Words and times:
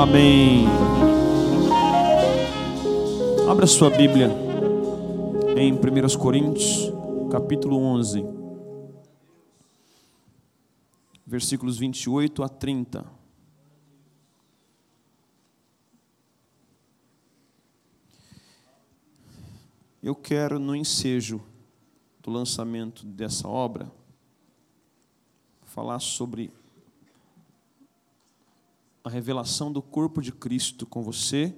Amém. 0.00 0.64
Abra 3.50 3.66
sua 3.66 3.90
Bíblia 3.90 4.30
em 5.58 5.74
1 5.74 6.18
Coríntios, 6.18 6.90
capítulo 7.30 7.76
11, 7.76 8.24
versículos 11.26 11.76
28 11.76 12.42
a 12.42 12.48
30. 12.48 13.04
Eu 20.02 20.14
quero, 20.14 20.58
no 20.58 20.74
ensejo 20.74 21.42
do 22.22 22.30
lançamento 22.30 23.04
dessa 23.04 23.46
obra, 23.46 23.92
falar 25.62 25.98
sobre 25.98 26.50
a 29.02 29.08
revelação 29.08 29.72
do 29.72 29.80
corpo 29.80 30.20
de 30.20 30.32
Cristo 30.32 30.86
com 30.86 31.02
você. 31.02 31.54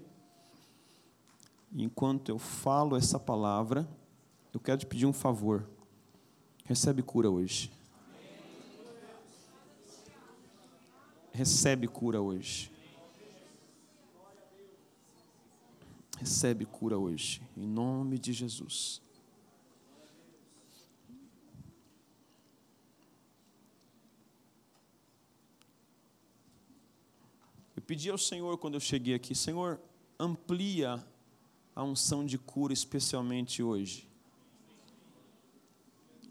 Enquanto 1.75 2.29
eu 2.29 2.39
falo 2.39 2.97
essa 2.97 3.19
palavra, 3.19 3.89
eu 4.53 4.61
quero 4.61 4.79
te 4.79 4.87
pedir 4.87 5.07
um 5.07 5.13
favor. 5.13 5.69
Recebe 6.65 7.03
cura 7.03 7.31
hoje. 7.31 7.71
Recebe 11.33 11.89
cura 11.89 12.21
hoje. 12.21 12.71
Recebe 16.19 16.65
cura 16.65 16.97
hoje, 16.97 17.43
em 17.57 17.67
nome 17.67 18.17
de 18.17 18.33
Jesus. 18.33 19.03
Pedi 27.93 28.09
ao 28.09 28.17
Senhor 28.17 28.57
quando 28.57 28.73
eu 28.73 28.81
cheguei 28.81 29.13
aqui, 29.15 29.35
Senhor, 29.35 29.79
amplia 30.19 31.07
a 31.77 31.85
unção 31.85 32.25
de 32.25 32.39
cura, 32.39 32.73
especialmente 32.73 33.63
hoje. 33.63 34.09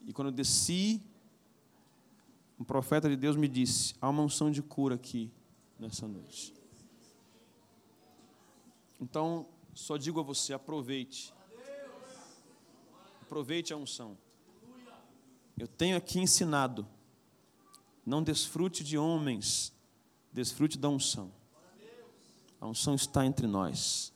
E 0.08 0.12
quando 0.12 0.30
eu 0.30 0.32
desci, 0.32 1.00
um 2.60 2.64
profeta 2.64 3.08
de 3.08 3.16
Deus 3.16 3.36
me 3.36 3.48
disse: 3.48 3.94
há 4.02 4.10
uma 4.10 4.24
unção 4.24 4.50
de 4.50 4.64
cura 4.64 4.96
aqui 4.96 5.32
nessa 5.78 6.08
noite. 6.08 6.52
Então, 9.00 9.48
só 9.76 9.98
digo 9.98 10.20
a 10.20 10.24
você: 10.24 10.54
aproveite. 10.54 11.32
Aproveite 13.22 13.72
a 13.72 13.78
unção. 13.78 14.18
Eu 15.56 15.68
tenho 15.68 15.96
aqui 15.96 16.20
ensinado. 16.20 16.88
Não 18.04 18.24
desfrute 18.24 18.84
de 18.84 18.98
homens, 18.98 19.72
desfrute 20.34 20.76
da 20.76 20.90
unção. 20.90 21.40
A 22.62 22.68
unção 22.68 22.94
está 22.94 23.26
entre 23.26 23.48
nós, 23.48 24.14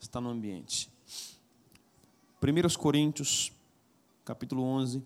está 0.00 0.20
no 0.20 0.30
ambiente. 0.30 0.88
1 2.40 2.78
Coríntios, 2.78 3.50
capítulo 4.24 4.62
11, 4.62 5.02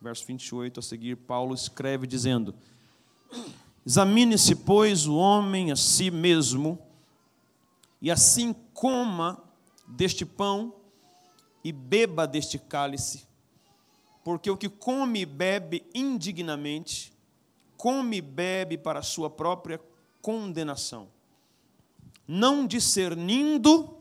verso 0.00 0.24
28 0.24 0.78
a 0.78 0.82
seguir, 0.82 1.16
Paulo 1.16 1.52
escreve 1.52 2.06
dizendo: 2.06 2.54
Examine-se, 3.84 4.54
pois, 4.54 5.08
o 5.08 5.16
homem 5.16 5.72
a 5.72 5.76
si 5.76 6.08
mesmo, 6.08 6.78
e 8.00 8.12
assim 8.12 8.54
coma 8.72 9.42
deste 9.84 10.24
pão 10.24 10.72
e 11.64 11.72
beba 11.72 12.28
deste 12.28 12.60
cálice, 12.60 13.26
porque 14.22 14.48
o 14.48 14.56
que 14.56 14.68
come 14.68 15.22
e 15.22 15.26
bebe 15.26 15.84
indignamente, 15.92 17.12
come 17.76 18.18
e 18.18 18.22
bebe 18.22 18.78
para 18.78 19.00
a 19.00 19.02
sua 19.02 19.28
própria 19.28 19.80
condenação 20.20 21.08
não 22.26 22.66
discernindo 22.66 23.96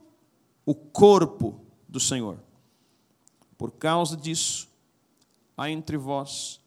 o 0.66 0.76
corpo 0.76 1.60
do 1.88 2.00
Senhor. 2.00 2.40
Por 3.58 3.72
causa 3.72 4.16
disso, 4.16 4.68
há 5.58 5.70
entre 5.70 5.98
vós 5.98 6.60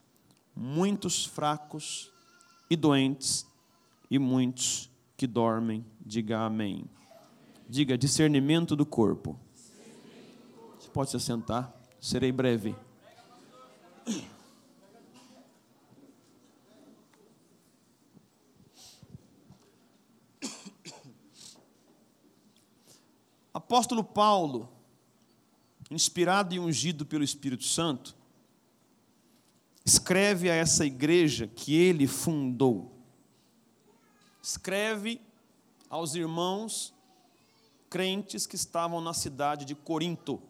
muitos 0.55 1.25
fracos 1.25 2.11
e 2.71 2.77
doentes, 2.77 3.47
e 4.11 4.19
muitos 4.19 4.91
que 5.17 5.27
dormem. 5.27 5.85
Diga 6.01 6.41
amém. 6.41 6.85
Diga 7.69 7.99
discernimento 7.99 8.77
do 8.77 8.87
corpo. 8.87 9.39
Você 10.79 10.89
pode 10.91 11.11
se 11.11 11.17
assentar, 11.17 11.75
serei 12.01 12.31
breve. 12.31 12.75
Apóstolo 23.55 24.03
Paulo, 24.03 24.69
inspirado 25.89 26.53
e 26.53 26.59
ungido 26.59 27.07
pelo 27.07 27.23
Espírito 27.23 27.63
Santo, 27.63 28.17
escreve 29.87 30.51
a 30.51 30.55
essa 30.55 30.85
igreja 30.85 31.47
que 31.47 31.73
ele 31.73 32.09
fundou. 32.09 32.91
Escreve 34.43 35.21
aos 35.89 36.17
irmãos 36.17 36.93
crentes 37.89 38.45
que 38.45 38.57
estavam 38.57 39.01
na 39.01 39.15
cidade 39.15 39.65
de 39.65 39.77
Corinto. 39.77 40.43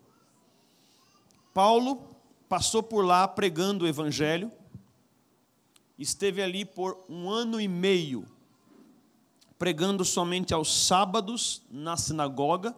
Paulo 1.53 2.17
passou 2.49 2.83
por 2.83 3.05
lá 3.05 3.29
pregando 3.29 3.85
o 3.85 3.89
evangelho, 3.89 4.51
esteve 5.99 6.43
ali 6.43 6.65
por 6.65 7.05
um 7.07 7.29
ano 7.29 7.61
e 7.61 7.69
meio, 7.69 8.25
pregando 9.59 10.05
somente 10.05 10.55
aos 10.55 10.87
sábados 10.87 11.63
na 11.71 11.97
sinagoga 11.99 12.75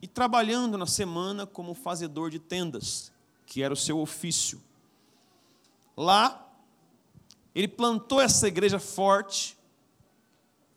e 0.00 0.06
trabalhando 0.06 0.78
na 0.78 0.86
semana 0.86 1.46
como 1.46 1.74
fazedor 1.74 2.30
de 2.30 2.38
tendas, 2.38 3.12
que 3.46 3.62
era 3.62 3.74
o 3.74 3.76
seu 3.76 3.98
ofício. 3.98 4.62
Lá, 5.96 6.48
ele 7.54 7.66
plantou 7.66 8.20
essa 8.20 8.46
igreja 8.46 8.78
forte, 8.78 9.56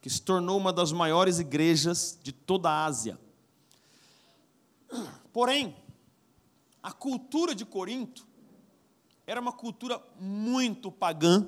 que 0.01 0.09
se 0.09 0.21
tornou 0.21 0.57
uma 0.57 0.73
das 0.73 0.91
maiores 0.91 1.37
igrejas 1.37 2.17
de 2.23 2.31
toda 2.31 2.69
a 2.69 2.85
Ásia. 2.85 3.19
Porém, 5.31 5.75
a 6.81 6.91
cultura 6.91 7.53
de 7.53 7.63
Corinto 7.63 8.25
era 9.27 9.39
uma 9.39 9.53
cultura 9.53 10.01
muito 10.19 10.91
pagã, 10.91 11.47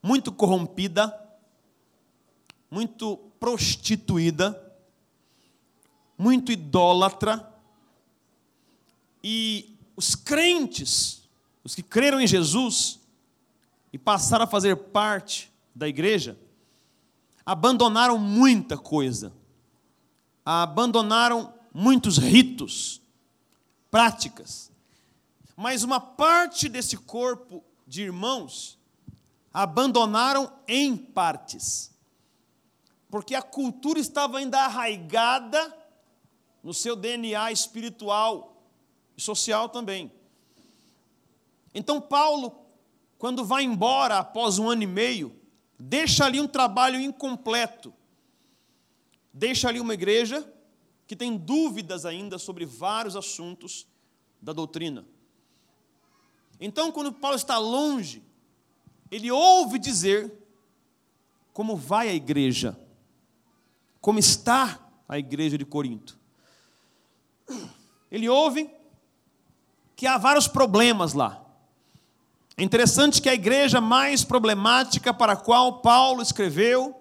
muito 0.00 0.30
corrompida, 0.30 1.12
muito 2.70 3.16
prostituída, 3.40 4.61
muito 6.22 6.52
idólatra, 6.52 7.52
e 9.24 9.76
os 9.96 10.14
crentes, 10.14 11.28
os 11.64 11.74
que 11.74 11.82
creram 11.82 12.20
em 12.20 12.28
Jesus 12.28 13.00
e 13.92 13.98
passaram 13.98 14.44
a 14.44 14.46
fazer 14.46 14.76
parte 14.76 15.52
da 15.74 15.88
igreja, 15.88 16.38
abandonaram 17.44 18.18
muita 18.18 18.78
coisa, 18.78 19.32
abandonaram 20.44 21.52
muitos 21.74 22.18
ritos, 22.18 23.00
práticas, 23.90 24.70
mas 25.56 25.82
uma 25.82 25.98
parte 25.98 26.68
desse 26.68 26.96
corpo 26.96 27.64
de 27.84 28.02
irmãos 28.02 28.78
abandonaram 29.52 30.52
em 30.68 30.96
partes, 30.96 31.90
porque 33.10 33.34
a 33.34 33.42
cultura 33.42 33.98
estava 33.98 34.38
ainda 34.38 34.60
arraigada 34.60 35.81
no 36.62 36.72
seu 36.72 36.94
DNA 36.94 37.50
espiritual 37.50 38.62
e 39.16 39.20
social 39.20 39.68
também. 39.68 40.12
Então, 41.74 42.00
Paulo, 42.00 42.54
quando 43.18 43.44
vai 43.44 43.64
embora 43.64 44.18
após 44.18 44.58
um 44.58 44.68
ano 44.68 44.82
e 44.82 44.86
meio, 44.86 45.34
deixa 45.78 46.24
ali 46.24 46.40
um 46.40 46.46
trabalho 46.46 47.00
incompleto, 47.00 47.92
deixa 49.32 49.68
ali 49.68 49.80
uma 49.80 49.94
igreja 49.94 50.48
que 51.06 51.16
tem 51.16 51.36
dúvidas 51.36 52.06
ainda 52.06 52.38
sobre 52.38 52.64
vários 52.64 53.16
assuntos 53.16 53.86
da 54.40 54.52
doutrina. 54.52 55.04
Então, 56.60 56.92
quando 56.92 57.12
Paulo 57.12 57.36
está 57.36 57.58
longe, 57.58 58.22
ele 59.10 59.30
ouve 59.30 59.78
dizer 59.78 60.32
como 61.52 61.76
vai 61.76 62.08
a 62.08 62.14
igreja, 62.14 62.78
como 64.00 64.18
está 64.18 64.88
a 65.08 65.18
igreja 65.18 65.58
de 65.58 65.64
Corinto 65.64 66.21
ele 68.12 68.28
ouve 68.28 68.70
que 69.96 70.06
há 70.06 70.16
vários 70.18 70.46
problemas 70.46 71.14
lá. 71.14 71.42
É 72.56 72.62
interessante 72.62 73.20
que 73.22 73.30
a 73.30 73.34
igreja 73.34 73.80
mais 73.80 74.22
problemática 74.22 75.14
para 75.14 75.32
a 75.32 75.36
qual 75.36 75.80
Paulo 75.80 76.20
escreveu 76.20 76.94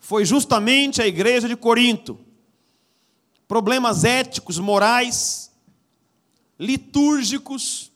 foi 0.00 0.24
justamente 0.24 1.02
a 1.02 1.06
igreja 1.06 1.46
de 1.46 1.54
Corinto. 1.54 2.18
Problemas 3.46 4.04
éticos, 4.04 4.58
morais, 4.58 5.52
litúrgicos, 6.58 7.92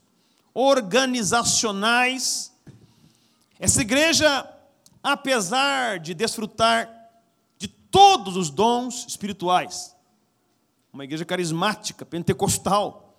organizacionais. 0.52 2.52
Essa 3.58 3.80
igreja 3.80 4.46
apesar 5.02 5.98
de 5.98 6.12
desfrutar 6.12 6.90
de 7.56 7.68
todos 7.68 8.36
os 8.36 8.50
dons 8.50 9.06
espirituais. 9.08 9.96
Uma 10.98 11.04
igreja 11.04 11.24
carismática, 11.24 12.04
pentecostal, 12.04 13.16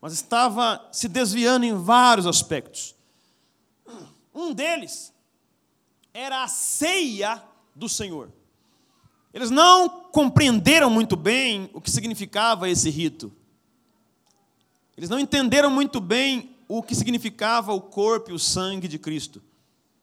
mas 0.00 0.12
estava 0.12 0.88
se 0.92 1.08
desviando 1.08 1.66
em 1.66 1.74
vários 1.74 2.24
aspectos. 2.24 2.94
Um 4.32 4.54
deles 4.54 5.12
era 6.12 6.44
a 6.44 6.46
ceia 6.46 7.42
do 7.74 7.88
Senhor. 7.88 8.30
Eles 9.32 9.50
não 9.50 9.88
compreenderam 9.88 10.88
muito 10.88 11.16
bem 11.16 11.68
o 11.74 11.80
que 11.80 11.90
significava 11.90 12.70
esse 12.70 12.88
rito. 12.90 13.32
Eles 14.96 15.10
não 15.10 15.18
entenderam 15.18 15.70
muito 15.70 16.00
bem 16.00 16.56
o 16.68 16.80
que 16.80 16.94
significava 16.94 17.72
o 17.72 17.80
corpo 17.80 18.30
e 18.30 18.34
o 18.34 18.38
sangue 18.38 18.86
de 18.86 19.00
Cristo, 19.00 19.42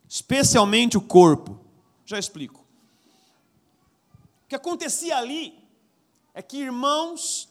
especialmente 0.10 0.98
o 0.98 1.02
corpo. 1.02 1.58
Já 2.06 2.20
explico. 2.20 2.66
O 4.44 4.50
que 4.50 4.56
acontecia 4.56 5.16
ali 5.16 5.61
é 6.34 6.42
que 6.42 6.58
irmãos 6.58 7.50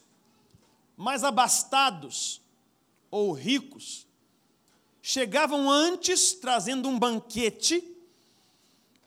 mais 0.97 1.23
abastados 1.23 2.41
ou 3.09 3.31
ricos 3.31 4.07
chegavam 5.01 5.69
antes 5.69 6.33
trazendo 6.33 6.87
um 6.87 6.97
banquete, 6.97 7.83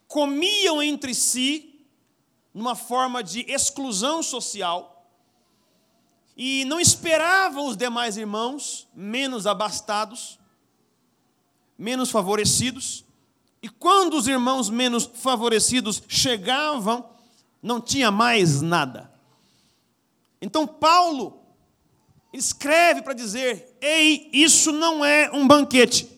comiam 0.09 0.83
entre 0.83 1.15
si 1.15 1.87
numa 2.53 2.75
forma 2.75 3.23
de 3.23 3.41
exclusão 3.51 4.23
social 4.23 5.09
e 6.37 6.65
não 6.65 6.81
esperavam 6.81 7.67
os 7.67 7.77
demais 7.77 8.17
irmãos 8.17 8.89
menos 8.93 9.47
abastados, 9.47 10.39
menos 11.79 12.11
favorecidos, 12.11 13.05
e 13.63 13.69
quando 13.69 14.15
os 14.15 14.27
irmãos 14.27 14.69
menos 14.69 15.05
favorecidos 15.05 16.03
chegavam, 16.09 17.09
não 17.63 17.81
tinha 17.81 18.11
mais 18.11 18.61
nada. 18.61 19.14
Então 20.45 20.67
Paulo 20.67 21.43
escreve 22.33 23.03
para 23.03 23.15
dizer: 23.15 23.77
ei, 23.81 24.29
isso 24.33 24.73
não 24.73 25.05
é 25.05 25.31
um 25.33 25.47
banquete. 25.47 26.09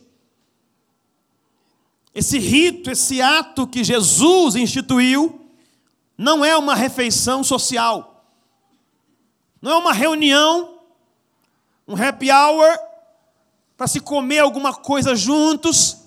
Esse 2.15 2.39
rito, 2.39 2.91
esse 2.91 3.21
ato 3.21 3.67
que 3.67 3.85
Jesus 3.85 4.57
instituiu, 4.57 5.49
não 6.17 6.45
é 6.45 6.57
uma 6.57 6.75
refeição 6.75 7.45
social 7.45 8.15
não 9.67 9.73
é 9.73 9.77
uma 9.79 9.93
reunião, 9.93 10.79
um 11.89 12.01
happy 12.01 12.31
hour, 12.31 12.79
para 13.77 13.89
se 13.89 13.99
comer 13.99 14.39
alguma 14.39 14.73
coisa 14.73 15.17
juntos, 15.17 16.05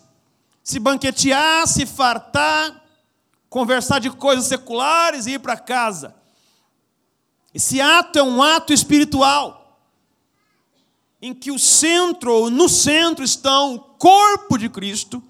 se 0.63 0.79
banquetear, 0.79 1.67
se 1.67 1.85
fartar, 1.85 2.83
conversar 3.49 3.99
de 3.99 4.09
coisas 4.11 4.45
seculares 4.45 5.25
e 5.25 5.31
ir 5.31 5.39
para 5.39 5.57
casa. 5.57 6.15
Esse 7.59 7.81
ato 7.81 8.17
é 8.17 8.23
um 8.23 8.41
ato 8.41 8.71
espiritual, 8.71 9.83
em 11.21 11.33
que 11.33 11.51
o 11.51 11.59
centro, 11.59 12.33
ou 12.33 12.49
no 12.49 12.69
centro, 12.69 13.21
estão 13.21 13.75
o 13.75 13.79
corpo 13.81 14.57
de 14.57 14.69
Cristo 14.69 15.21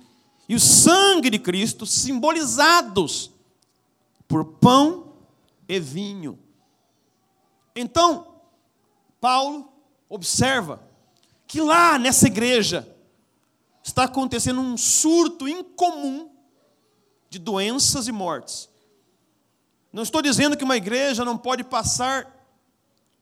e 0.48 0.54
o 0.54 0.60
sangue 0.60 1.32
de 1.32 1.40
Cristo, 1.40 1.88
simbolizados 1.88 3.32
por 4.28 4.46
pão 4.46 5.16
e 5.68 5.80
vinho. 5.80 6.38
Então, 7.76 8.28
Paulo 9.20 9.68
observa 10.08 10.88
que 11.48 11.60
lá 11.60 11.98
nessa 11.98 12.28
igreja 12.28 12.88
está 13.84 14.04
acontecendo 14.04 14.62
um 14.62 14.78
surto 14.78 15.48
incomum 15.48 16.30
de 17.28 17.40
doenças 17.40 18.08
e 18.08 18.12
mortes. 18.12 18.69
Não 19.92 20.04
estou 20.04 20.22
dizendo 20.22 20.58
que 20.58 20.64
uma 20.64 20.78
igreja 20.78 21.26
não 21.26 21.38
pode 21.38 21.64
passar 21.64 22.36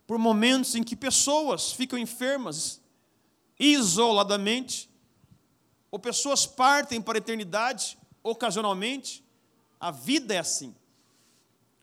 por 0.06 0.18
momentos 0.18 0.76
em 0.76 0.84
que 0.84 0.96
pessoas 0.96 1.72
ficam 1.72 1.98
enfermas 1.98 2.82
isoladamente, 3.60 4.90
ou 5.90 6.00
pessoas 6.00 6.46
partem 6.46 7.02
para 7.02 7.18
a 7.18 7.20
eternidade 7.20 7.98
ocasionalmente. 8.22 9.24
A 9.80 9.92
vida 9.92 10.34
é 10.34 10.40
assim. 10.40 10.76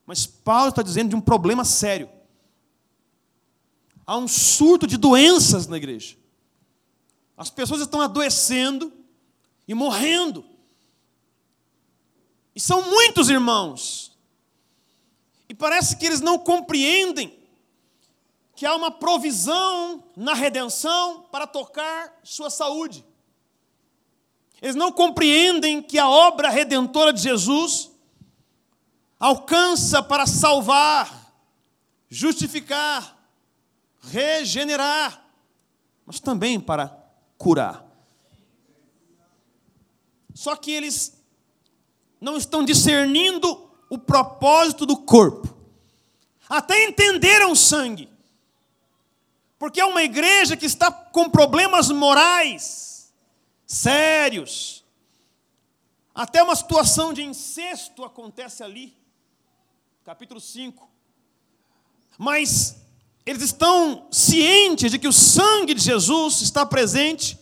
Mas 0.06 0.26
Paulo 0.26 0.69
está 0.69 0.82
dizendo 0.82 1.10
de 1.10 1.16
um 1.16 1.20
problema 1.20 1.64
sério 1.64 2.08
há 4.06 4.16
um 4.16 4.28
surto 4.28 4.87
de 4.87 4.96
doenças 4.96 5.66
na 5.66 5.76
igreja. 5.76 6.16
As 7.37 7.50
pessoas 7.50 7.80
estão 7.80 8.00
adoecendo 8.00 8.92
e 9.66 9.75
morrendo. 9.75 10.44
E 12.54 12.60
são 12.60 12.88
muitos 12.88 13.28
irmãos. 13.28 14.13
E 15.54 15.56
parece 15.56 15.96
que 15.96 16.04
eles 16.04 16.20
não 16.20 16.36
compreendem 16.36 17.38
que 18.56 18.66
há 18.66 18.74
uma 18.74 18.90
provisão 18.90 20.02
na 20.16 20.34
redenção 20.34 21.28
para 21.30 21.46
tocar 21.46 22.12
sua 22.24 22.50
saúde. 22.50 23.06
Eles 24.60 24.74
não 24.74 24.90
compreendem 24.90 25.80
que 25.80 25.96
a 25.96 26.08
obra 26.08 26.50
redentora 26.50 27.12
de 27.12 27.22
Jesus 27.22 27.92
alcança 29.16 30.02
para 30.02 30.26
salvar, 30.26 31.32
justificar, 32.08 33.16
regenerar, 34.00 35.24
mas 36.04 36.18
também 36.18 36.58
para 36.58 37.00
curar. 37.38 37.86
Só 40.34 40.56
que 40.56 40.72
eles 40.72 41.16
não 42.20 42.36
estão 42.36 42.64
discernindo 42.64 43.63
o 43.88 43.98
propósito 43.98 44.86
do 44.86 44.96
corpo. 44.96 45.54
Até 46.48 46.84
entenderam 46.84 47.52
o 47.52 47.56
sangue. 47.56 48.08
Porque 49.58 49.81
é 49.81 49.84
uma 49.84 50.02
igreja 50.02 50.56
que 50.56 50.66
está 50.66 50.90
com 50.90 51.31
problemas 51.31 51.88
morais 51.88 53.12
sérios. 53.66 54.84
Até 56.14 56.42
uma 56.42 56.54
situação 56.54 57.12
de 57.12 57.22
incesto 57.22 58.04
acontece 58.04 58.62
ali. 58.62 58.96
Capítulo 60.04 60.40
5. 60.40 60.88
Mas 62.18 62.76
eles 63.26 63.42
estão 63.42 64.06
cientes 64.11 64.90
de 64.90 64.99
que 64.99 65.09
o 65.09 65.12
sangue 65.12 65.75
de 65.75 65.82
Jesus 65.82 66.42
está 66.42 66.66
presente, 66.66 67.38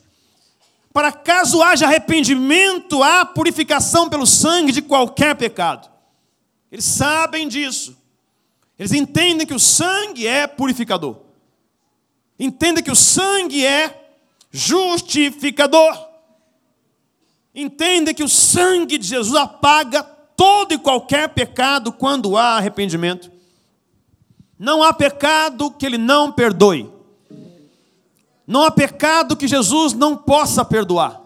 para 0.92 1.12
caso 1.12 1.62
haja 1.62 1.86
arrependimento, 1.86 3.02
há 3.02 3.26
purificação 3.26 4.08
pelo 4.08 4.26
sangue 4.26 4.72
de 4.72 4.80
qualquer 4.80 5.34
pecado. 5.34 5.91
Eles 6.72 6.86
sabem 6.86 7.46
disso. 7.46 7.94
Eles 8.78 8.92
entendem 8.92 9.46
que 9.46 9.52
o 9.52 9.60
sangue 9.60 10.26
é 10.26 10.46
purificador. 10.46 11.18
Entendem 12.38 12.82
que 12.82 12.90
o 12.90 12.96
sangue 12.96 13.64
é 13.64 14.14
justificador. 14.50 16.08
Entendem 17.54 18.14
que 18.14 18.24
o 18.24 18.28
sangue 18.28 18.96
de 18.96 19.06
Jesus 19.06 19.36
apaga 19.36 20.02
todo 20.02 20.72
e 20.72 20.78
qualquer 20.78 21.28
pecado 21.28 21.92
quando 21.92 22.38
há 22.38 22.56
arrependimento. 22.56 23.30
Não 24.58 24.82
há 24.82 24.94
pecado 24.94 25.70
que 25.70 25.84
ele 25.84 25.98
não 25.98 26.32
perdoe. 26.32 26.90
Não 28.46 28.64
há 28.64 28.70
pecado 28.70 29.36
que 29.36 29.46
Jesus 29.46 29.92
não 29.92 30.16
possa 30.16 30.64
perdoar. 30.64 31.21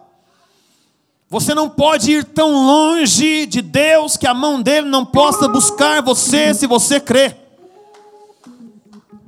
Você 1.28 1.54
não 1.54 1.68
pode 1.68 2.12
ir 2.12 2.24
tão 2.24 2.52
longe 2.52 3.46
de 3.46 3.60
Deus 3.60 4.16
que 4.16 4.26
a 4.26 4.34
mão 4.34 4.62
dele 4.62 4.88
não 4.88 5.04
possa 5.04 5.48
buscar 5.48 6.00
você 6.00 6.54
se 6.54 6.66
você 6.66 7.00
crê. 7.00 7.34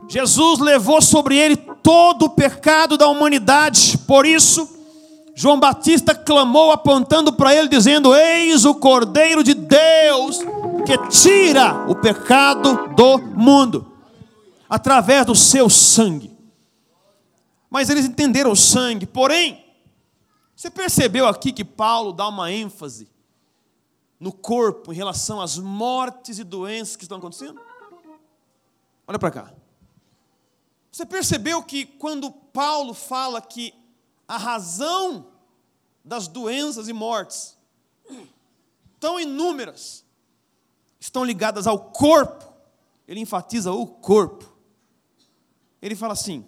Jesus 0.08 0.60
levou 0.60 1.02
sobre 1.02 1.36
ele 1.36 1.56
todo 1.56 2.26
o 2.26 2.30
pecado 2.30 2.96
da 2.96 3.08
humanidade, 3.08 3.98
por 3.98 4.24
isso, 4.24 4.68
João 5.34 5.60
Batista 5.60 6.14
clamou 6.14 6.72
apontando 6.72 7.32
para 7.32 7.54
ele, 7.54 7.68
dizendo: 7.68 8.14
Eis 8.14 8.64
o 8.64 8.74
Cordeiro 8.74 9.42
de 9.42 9.54
Deus 9.54 10.38
que 10.86 10.96
tira 11.08 11.84
o 11.88 11.94
pecado 11.94 12.88
do 12.96 13.18
mundo 13.18 13.92
através 14.68 15.26
do 15.26 15.34
seu 15.34 15.68
sangue. 15.68 16.36
Mas 17.70 17.90
eles 17.90 18.06
entenderam 18.06 18.52
o 18.52 18.56
sangue, 18.56 19.04
porém, 19.04 19.62
você 20.58 20.68
percebeu 20.68 21.28
aqui 21.28 21.52
que 21.52 21.64
Paulo 21.64 22.12
dá 22.12 22.26
uma 22.26 22.50
ênfase 22.50 23.08
no 24.18 24.32
corpo 24.32 24.92
em 24.92 24.96
relação 24.96 25.40
às 25.40 25.56
mortes 25.56 26.40
e 26.40 26.42
doenças 26.42 26.96
que 26.96 27.04
estão 27.04 27.18
acontecendo? 27.18 27.60
Olha 29.06 29.20
para 29.20 29.30
cá. 29.30 29.54
Você 30.90 31.06
percebeu 31.06 31.62
que 31.62 31.86
quando 31.86 32.32
Paulo 32.32 32.92
fala 32.92 33.40
que 33.40 33.72
a 34.26 34.36
razão 34.36 35.28
das 36.04 36.26
doenças 36.26 36.88
e 36.88 36.92
mortes 36.92 37.56
tão 38.98 39.20
inúmeras 39.20 40.04
estão 40.98 41.24
ligadas 41.24 41.68
ao 41.68 41.92
corpo, 41.92 42.52
ele 43.06 43.20
enfatiza 43.20 43.70
o 43.70 43.86
corpo 43.86 44.58
ele 45.80 45.94
fala 45.96 46.12
assim: 46.12 46.44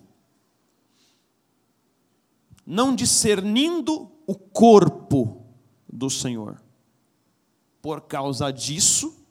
não 2.70 2.94
discernindo 2.94 4.12
o 4.28 4.34
corpo 4.36 5.44
do 5.92 6.08
Senhor. 6.08 6.62
Por 7.82 8.02
causa 8.02 8.52
disso, 8.52 9.26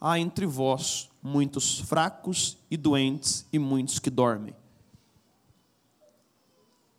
há 0.00 0.18
entre 0.18 0.46
vós 0.46 1.08
muitos 1.22 1.78
fracos 1.78 2.58
e 2.68 2.76
doentes 2.76 3.46
e 3.52 3.58
muitos 3.58 4.00
que 4.00 4.10
dormem. 4.10 4.52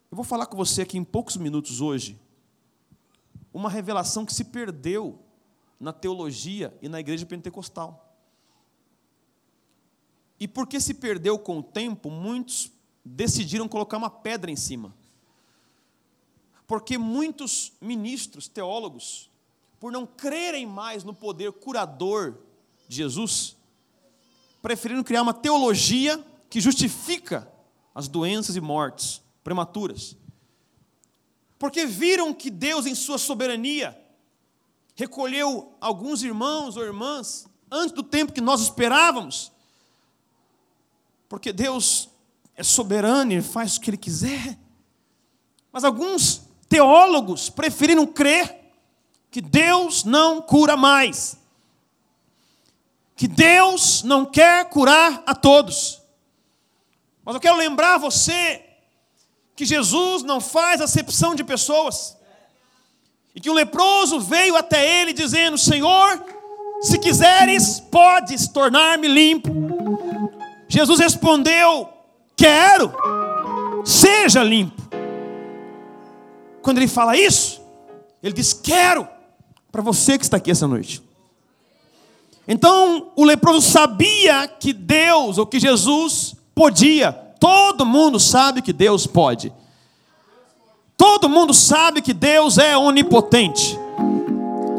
Eu 0.10 0.16
vou 0.16 0.24
falar 0.24 0.46
com 0.46 0.56
você 0.56 0.84
aqui 0.84 0.98
em 0.98 1.04
poucos 1.04 1.36
minutos 1.36 1.82
hoje 1.82 2.18
uma 3.54 3.70
revelação 3.70 4.26
que 4.26 4.34
se 4.34 4.46
perdeu 4.46 5.20
na 5.78 5.92
teologia 5.92 6.74
e 6.82 6.88
na 6.88 7.02
igreja 7.02 7.26
pentecostal. 7.26 8.18
E 10.40 10.48
porque 10.48 10.80
se 10.80 10.94
perdeu 10.94 11.38
com 11.38 11.58
o 11.58 11.64
tempo, 11.64 12.10
muitos 12.10 12.72
decidiram 13.04 13.68
colocar 13.68 13.98
uma 13.98 14.10
pedra 14.10 14.50
em 14.50 14.56
cima. 14.56 14.96
Porque 16.68 16.98
muitos 16.98 17.74
ministros, 17.82 18.48
teólogos, 18.48 19.30
por 19.80 19.92
não 19.92 20.06
crerem 20.06 20.66
mais 20.66 21.04
no 21.04 21.14
poder 21.14 21.52
curador 21.52 22.38
de 22.88 22.96
Jesus, 22.96 23.58
preferiram 24.62 25.04
criar 25.04 25.22
uma 25.22 25.34
teologia 25.34 26.24
que 26.50 26.62
justifica 26.62 27.52
as 27.94 28.08
doenças 28.08 28.56
e 28.56 28.62
mortes 28.62 29.22
prematuras. 29.44 30.16
Porque 31.60 31.86
viram 31.86 32.34
que 32.34 32.50
Deus, 32.50 32.86
em 32.86 32.96
sua 32.96 33.18
soberania, 33.18 33.98
recolheu 34.96 35.76
alguns 35.82 36.24
irmãos 36.24 36.78
ou 36.78 36.84
irmãs 36.84 37.48
antes 37.70 37.94
do 37.94 38.04
tempo 38.04 38.34
que 38.34 38.42
nós 38.42 38.62
esperávamos. 38.62 39.52
Porque 41.28 41.52
Deus 41.52 42.10
é 42.56 42.64
soberano 42.64 43.34
e 43.34 43.42
faz 43.42 43.76
o 43.76 43.82
que 43.82 43.90
Ele 43.90 43.98
quiser. 43.98 44.58
Mas 45.72 45.84
alguns 45.84 46.48
teólogos 46.74 47.52
preferiram 47.52 48.04
crer 48.04 48.60
que 49.30 49.40
Deus 49.40 50.04
não 50.04 50.42
cura 50.42 50.76
mais, 50.76 51.38
que 53.16 53.28
Deus 53.28 54.02
não 54.02 54.26
quer 54.26 54.68
curar 54.70 55.22
a 55.28 55.36
todos. 55.36 56.02
Mas 57.24 57.36
eu 57.36 57.42
quero 57.42 57.58
lembrar 57.58 58.00
você 58.00 58.66
que 59.56 59.66
Jesus 59.66 60.24
não 60.24 60.42
faz 60.42 60.82
acepção 60.82 61.36
de 61.36 61.44
pessoas, 61.44 62.18
e 63.36 63.40
que 63.40 63.52
o 63.52 63.54
leproso 63.54 64.20
veio 64.20 64.56
até 64.56 65.00
ele 65.00 65.14
dizendo: 65.14 65.60
Senhor, 65.60 66.26
se 66.82 66.98
quiseres, 66.98 67.80
podes 67.80 68.48
tornar-me 68.48 69.08
limpo. 69.08 69.52
Jesus 70.68 71.00
respondeu: 71.00 71.88
Quero, 72.36 72.92
seja 73.86 74.42
limpo. 74.42 74.83
Quando 76.64 76.78
ele 76.78 76.88
fala 76.88 77.16
isso, 77.16 77.62
ele 78.24 78.34
diz: 78.34 78.54
Quero, 78.54 79.08
para 79.70 79.82
você 79.82 80.18
que 80.18 80.24
está 80.24 80.38
aqui 80.38 80.50
essa 80.50 80.66
noite. 80.66 81.04
Então, 82.48 83.12
o 83.16 83.24
leproso 83.24 83.62
sabia 83.62 84.48
que 84.48 84.74
Deus, 84.74 85.38
ou 85.38 85.46
que 85.46 85.60
Jesus, 85.60 86.36
podia. 86.56 87.12
Todo 87.40 87.86
mundo 87.86 88.20
sabe 88.20 88.62
que 88.62 88.72
Deus 88.74 89.06
pode. 89.06 89.54
Todo 90.96 91.28
mundo 91.28 91.54
sabe 91.54 92.02
que 92.02 92.14
Deus 92.14 92.58
é 92.58 92.78
onipotente. 92.78 93.78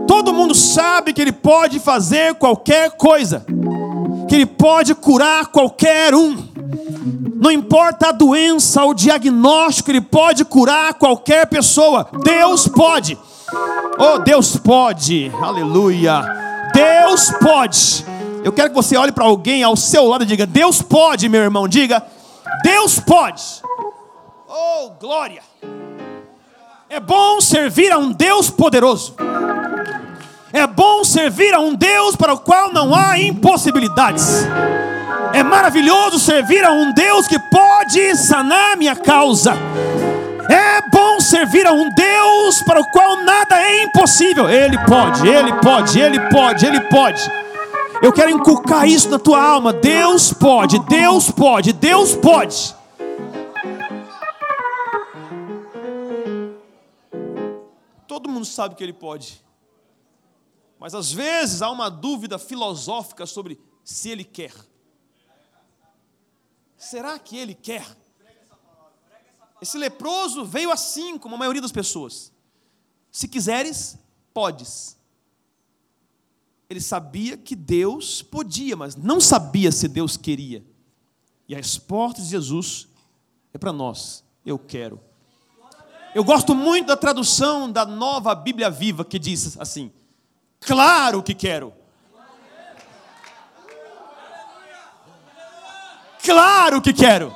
Todo 0.06 0.32
mundo 0.32 0.54
sabe 0.54 1.12
que 1.12 1.20
Ele 1.20 1.32
pode 1.32 1.78
fazer 1.78 2.34
qualquer 2.36 2.92
coisa, 2.92 3.44
que 4.28 4.34
Ele 4.34 4.46
pode 4.46 4.94
curar 4.94 5.48
qualquer 5.48 6.14
um. 6.14 6.53
Não 7.34 7.50
importa 7.50 8.08
a 8.08 8.12
doença, 8.12 8.84
o 8.84 8.94
diagnóstico, 8.94 9.90
Ele 9.90 10.00
pode 10.00 10.44
curar 10.44 10.94
qualquer 10.94 11.46
pessoa. 11.46 12.08
Deus 12.22 12.68
pode. 12.68 13.18
Oh, 13.98 14.18
Deus 14.18 14.56
pode. 14.56 15.30
Aleluia. 15.42 16.22
Deus 16.72 17.30
pode. 17.40 18.04
Eu 18.44 18.52
quero 18.52 18.70
que 18.70 18.74
você 18.76 18.96
olhe 18.96 19.12
para 19.12 19.24
alguém 19.24 19.62
ao 19.62 19.76
seu 19.76 20.06
lado 20.06 20.24
e 20.24 20.26
diga: 20.26 20.46
Deus 20.46 20.80
pode, 20.80 21.28
meu 21.28 21.40
irmão. 21.40 21.66
Diga: 21.66 22.04
Deus 22.62 23.00
pode. 23.00 23.42
Oh, 24.48 24.90
glória. 25.00 25.42
É 26.88 27.00
bom 27.00 27.40
servir 27.40 27.90
a 27.90 27.98
um 27.98 28.12
Deus 28.12 28.50
poderoso. 28.50 29.16
É 30.52 30.66
bom 30.66 31.02
servir 31.02 31.52
a 31.52 31.58
um 31.58 31.74
Deus 31.74 32.14
para 32.14 32.32
o 32.32 32.38
qual 32.38 32.72
não 32.72 32.94
há 32.94 33.18
impossibilidades. 33.18 34.46
É 35.32 35.42
maravilhoso 35.42 36.18
servir 36.18 36.64
a 36.64 36.70
um 36.70 36.92
Deus 36.92 37.26
que 37.26 37.38
pode 37.38 38.16
sanar 38.16 38.76
minha 38.76 38.94
causa. 38.94 39.52
É 40.48 40.88
bom 40.90 41.18
servir 41.20 41.66
a 41.66 41.72
um 41.72 41.88
Deus 41.90 42.62
para 42.62 42.80
o 42.80 42.90
qual 42.90 43.16
nada 43.24 43.60
é 43.60 43.82
impossível. 43.82 44.48
Ele 44.48 44.78
pode, 44.84 45.26
ele 45.26 45.52
pode, 45.54 45.98
ele 45.98 46.20
pode, 46.30 46.66
ele 46.66 46.80
pode. 46.82 47.22
Eu 48.02 48.12
quero 48.12 48.30
inculcar 48.30 48.86
isso 48.86 49.08
na 49.08 49.18
tua 49.18 49.42
alma. 49.42 49.72
Deus 49.72 50.32
pode, 50.32 50.78
Deus 50.80 51.30
pode, 51.30 51.72
Deus 51.72 52.14
pode. 52.14 52.74
Todo 58.06 58.28
mundo 58.28 58.44
sabe 58.44 58.74
que 58.74 58.84
ele 58.84 58.92
pode. 58.92 59.42
Mas 60.78 60.94
às 60.94 61.10
vezes 61.10 61.62
há 61.62 61.70
uma 61.70 61.88
dúvida 61.88 62.38
filosófica 62.38 63.24
sobre 63.24 63.58
se 63.82 64.10
ele 64.10 64.22
quer. 64.22 64.52
Será 66.84 67.18
que 67.18 67.36
ele 67.36 67.54
quer? 67.54 67.86
Esse 69.60 69.78
leproso 69.78 70.44
veio 70.44 70.70
assim, 70.70 71.16
como 71.16 71.34
a 71.34 71.38
maioria 71.38 71.62
das 71.62 71.72
pessoas. 71.72 72.30
Se 73.10 73.26
quiseres, 73.26 73.98
podes. 74.34 74.98
Ele 76.68 76.80
sabia 76.80 77.38
que 77.38 77.56
Deus 77.56 78.20
podia, 78.20 78.76
mas 78.76 78.96
não 78.96 79.18
sabia 79.18 79.72
se 79.72 79.88
Deus 79.88 80.18
queria. 80.18 80.62
E 81.48 81.54
a 81.54 81.58
resposta 81.58 82.20
de 82.20 82.28
Jesus 82.28 82.86
é 83.54 83.58
para 83.58 83.72
nós: 83.72 84.22
eu 84.44 84.58
quero. 84.58 85.00
Eu 86.14 86.22
gosto 86.22 86.54
muito 86.54 86.88
da 86.88 86.96
tradução 86.96 87.70
da 87.70 87.86
nova 87.86 88.34
Bíblia 88.34 88.68
Viva 88.68 89.04
que 89.04 89.18
diz 89.18 89.58
assim: 89.58 89.90
Claro 90.60 91.22
que 91.22 91.34
quero. 91.34 91.72
Claro 96.24 96.80
que 96.80 96.92
quero. 96.94 97.32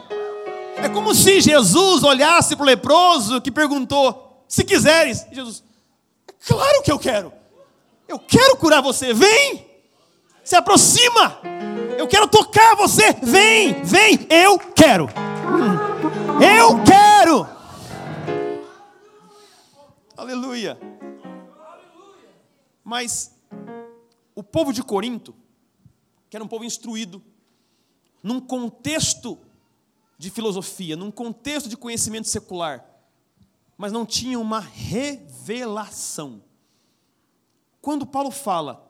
É 0.76 0.88
como 0.88 1.14
se 1.14 1.40
Jesus 1.40 2.02
olhasse 2.02 2.56
para 2.56 2.62
o 2.62 2.66
leproso 2.66 3.40
que 3.40 3.50
perguntou: 3.50 4.42
Se 4.48 4.64
quiseres, 4.64 5.26
Jesus, 5.30 5.62
é 6.26 6.32
claro 6.46 6.82
que 6.82 6.90
eu 6.90 6.98
quero. 6.98 7.32
Eu 8.08 8.18
quero 8.18 8.56
curar 8.56 8.80
você. 8.80 9.12
Vem, 9.12 9.66
se 10.42 10.56
aproxima. 10.56 11.38
Eu 11.98 12.08
quero 12.08 12.26
tocar 12.28 12.74
você. 12.76 13.12
Vem, 13.22 13.82
vem. 13.82 14.26
Eu 14.30 14.58
quero. 14.58 15.10
Eu 16.40 16.82
quero. 16.84 17.46
Aleluia. 20.16 20.78
Mas 22.82 23.34
o 24.34 24.42
povo 24.42 24.72
de 24.72 24.82
Corinto, 24.82 25.34
que 26.30 26.36
era 26.36 26.42
um 26.42 26.48
povo 26.48 26.64
instruído, 26.64 27.22
num 28.22 28.40
contexto 28.40 29.38
de 30.18 30.30
filosofia, 30.30 30.96
num 30.96 31.10
contexto 31.10 31.68
de 31.68 31.76
conhecimento 31.76 32.28
secular, 32.28 32.84
mas 33.76 33.92
não 33.92 34.04
tinha 34.04 34.38
uma 34.38 34.58
revelação. 34.58 36.42
Quando 37.80 38.06
Paulo 38.06 38.30
fala, 38.30 38.84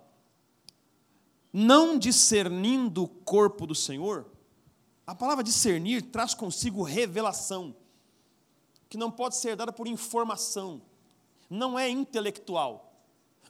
não 1.53 1.99
discernindo 1.99 3.05
o 3.05 3.09
corpo 3.09 3.67
do 3.67 3.75
Senhor, 3.75 4.27
a 5.07 5.15
palavra 5.15 5.45
discernir 5.45 6.03
traz 6.03 6.35
consigo 6.35 6.83
revelação, 6.83 7.75
que 8.89 8.97
não 8.97 9.11
pode 9.11 9.37
ser 9.37 9.57
dada 9.57 9.73
por 9.73 9.87
informação, 9.87 10.81
não 11.49 11.79
é 11.79 11.89
intelectual, 11.89 12.93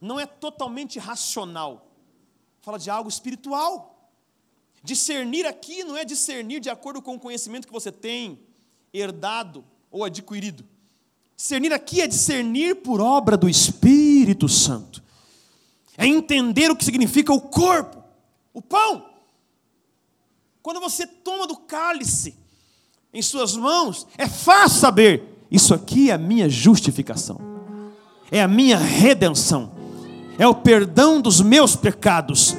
não 0.00 0.18
é 0.18 0.26
totalmente 0.26 0.98
racional, 0.98 1.88
fala 2.60 2.78
de 2.78 2.90
algo 2.90 3.08
espiritual. 3.08 3.97
Discernir 4.82 5.46
aqui 5.46 5.84
não 5.84 5.96
é 5.96 6.04
discernir 6.04 6.60
de 6.60 6.70
acordo 6.70 7.02
com 7.02 7.14
o 7.14 7.20
conhecimento 7.20 7.66
que 7.66 7.72
você 7.72 7.90
tem, 7.90 8.40
herdado 8.92 9.64
ou 9.90 10.04
adquirido. 10.04 10.64
Discernir 11.36 11.72
aqui 11.72 12.00
é 12.00 12.06
discernir 12.06 12.76
por 12.76 13.00
obra 13.00 13.36
do 13.36 13.48
Espírito 13.48 14.48
Santo. 14.48 15.02
É 15.96 16.06
entender 16.06 16.70
o 16.70 16.76
que 16.76 16.84
significa 16.84 17.32
o 17.32 17.40
corpo, 17.40 18.02
o 18.52 18.62
pão. 18.62 19.08
Quando 20.62 20.80
você 20.80 21.06
toma 21.06 21.46
do 21.46 21.56
cálice 21.56 22.36
em 23.12 23.22
suas 23.22 23.56
mãos, 23.56 24.06
é 24.16 24.28
fácil 24.28 24.80
saber: 24.80 25.46
isso 25.50 25.74
aqui 25.74 26.10
é 26.10 26.14
a 26.14 26.18
minha 26.18 26.48
justificação, 26.48 27.40
é 28.30 28.40
a 28.40 28.48
minha 28.48 28.76
redenção, 28.76 29.72
é 30.38 30.46
o 30.46 30.54
perdão 30.54 31.20
dos 31.20 31.40
meus 31.40 31.74
pecados 31.74 32.56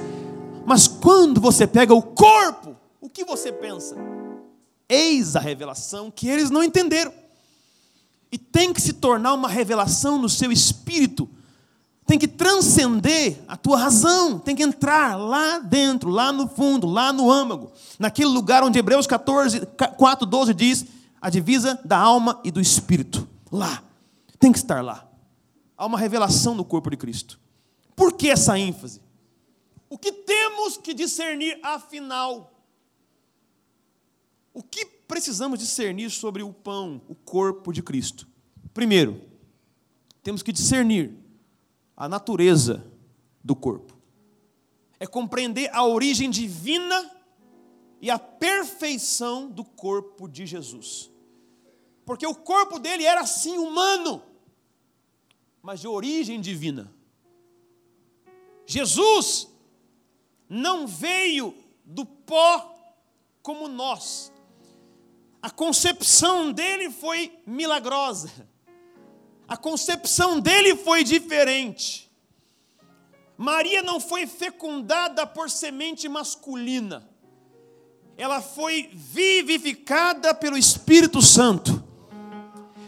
mas 0.69 0.87
quando 0.87 1.41
você 1.41 1.65
pega 1.65 1.95
o 1.95 2.01
corpo, 2.03 2.77
o 3.01 3.09
que 3.09 3.25
você 3.25 3.51
pensa? 3.51 3.95
Eis 4.87 5.35
a 5.35 5.39
revelação 5.39 6.11
que 6.11 6.29
eles 6.29 6.51
não 6.51 6.63
entenderam. 6.63 7.11
E 8.31 8.37
tem 8.37 8.71
que 8.71 8.79
se 8.79 8.93
tornar 8.93 9.33
uma 9.33 9.49
revelação 9.49 10.19
no 10.19 10.29
seu 10.29 10.51
espírito, 10.51 11.27
tem 12.05 12.19
que 12.19 12.27
transcender 12.27 13.39
a 13.47 13.57
tua 13.57 13.77
razão, 13.79 14.37
tem 14.37 14.55
que 14.55 14.61
entrar 14.61 15.17
lá 15.17 15.57
dentro, 15.57 16.07
lá 16.07 16.31
no 16.31 16.47
fundo, 16.47 16.85
lá 16.85 17.11
no 17.11 17.31
âmago, 17.31 17.71
naquele 17.97 18.29
lugar 18.29 18.63
onde 18.63 18.77
Hebreus 18.77 19.07
14, 19.07 19.65
4, 19.97 20.23
12 20.27 20.53
diz 20.53 20.85
a 21.19 21.31
divisa 21.31 21.79
da 21.83 21.97
alma 21.97 22.39
e 22.43 22.51
do 22.51 22.61
espírito. 22.61 23.27
Lá, 23.51 23.81
tem 24.39 24.51
que 24.51 24.59
estar 24.59 24.83
lá. 24.83 25.03
Há 25.75 25.87
uma 25.87 25.97
revelação 25.97 26.53
no 26.53 26.63
corpo 26.63 26.91
de 26.91 26.97
Cristo. 26.97 27.39
Por 27.95 28.13
que 28.13 28.29
essa 28.29 28.59
ênfase? 28.59 29.08
O 29.89 29.97
que 29.97 30.11
temos 30.11 30.77
que 30.77 30.93
discernir 30.93 31.59
afinal? 31.63 32.53
O 34.53 34.61
que 34.61 34.85
precisamos 34.85 35.59
discernir 35.59 36.11
sobre 36.11 36.43
o 36.43 36.53
pão, 36.53 37.01
o 37.09 37.15
corpo 37.15 37.73
de 37.73 37.81
Cristo? 37.81 38.27
Primeiro, 38.73 39.21
temos 40.21 40.43
que 40.43 40.51
discernir 40.51 41.17
a 41.97 42.07
natureza 42.07 42.85
do 43.43 43.55
corpo. 43.55 43.97
É 44.99 45.07
compreender 45.07 45.69
a 45.73 45.85
origem 45.85 46.29
divina 46.29 47.11
e 48.01 48.11
a 48.11 48.19
perfeição 48.19 49.49
do 49.49 49.63
corpo 49.63 50.27
de 50.27 50.45
Jesus. 50.45 51.09
Porque 52.05 52.27
o 52.27 52.35
corpo 52.35 52.79
dele 52.79 53.05
era 53.05 53.21
assim 53.21 53.57
humano, 53.57 54.21
mas 55.61 55.79
de 55.79 55.87
origem 55.87 56.39
divina. 56.39 56.93
Jesus 58.65 59.47
não 60.49 60.87
veio 60.87 61.55
do 61.85 62.03
pó 62.03 62.75
como 63.43 63.67
nós. 63.67 64.31
A 65.41 65.49
concepção 65.49 66.51
dele 66.51 66.89
foi 66.89 67.39
milagrosa. 67.45 68.29
A 69.47 69.55
concepção 69.55 70.39
dele 70.39 70.75
foi 70.75 71.03
diferente. 71.03 72.09
Maria 73.37 73.81
não 73.81 74.01
foi 74.01 74.27
fecundada 74.27 75.25
por 75.25 75.49
semente 75.49 76.09
masculina. 76.09 77.07
Ela 78.17 78.41
foi 78.41 78.89
vivificada 78.93 80.33
pelo 80.33 80.57
Espírito 80.57 81.21
Santo, 81.21 81.81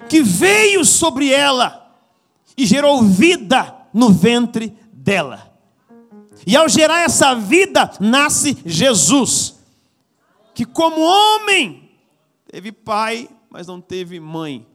que 0.09 0.21
veio 0.21 0.83
sobre 0.83 1.31
ela 1.31 1.97
e 2.57 2.65
gerou 2.65 3.01
vida 3.01 3.73
no 3.93 4.11
ventre 4.11 4.77
dela. 4.91 5.50
E 6.45 6.55
ao 6.55 6.67
gerar 6.69 7.01
essa 7.01 7.35
vida, 7.35 7.91
nasce 7.99 8.57
Jesus, 8.65 9.59
que 10.53 10.65
como 10.65 11.01
homem 11.01 11.91
teve 12.49 12.71
pai, 12.71 13.29
mas 13.49 13.67
não 13.67 13.81
teve 13.81 14.19
mãe, 14.19 14.67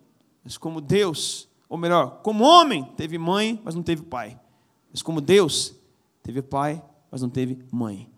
mas 0.44 0.56
como 0.58 0.80
Deus 0.80 1.48
ou 1.68 1.76
melhor, 1.76 2.20
como 2.22 2.44
homem, 2.44 2.84
teve 2.96 3.18
mãe, 3.18 3.60
mas 3.64 3.74
não 3.74 3.82
teve 3.82 4.02
pai. 4.02 4.38
Mas 4.90 5.02
como 5.02 5.20
Deus, 5.20 5.74
teve 6.22 6.40
pai, 6.40 6.82
mas 7.10 7.22
não 7.22 7.28
teve 7.28 7.58
mãe. 7.72 8.08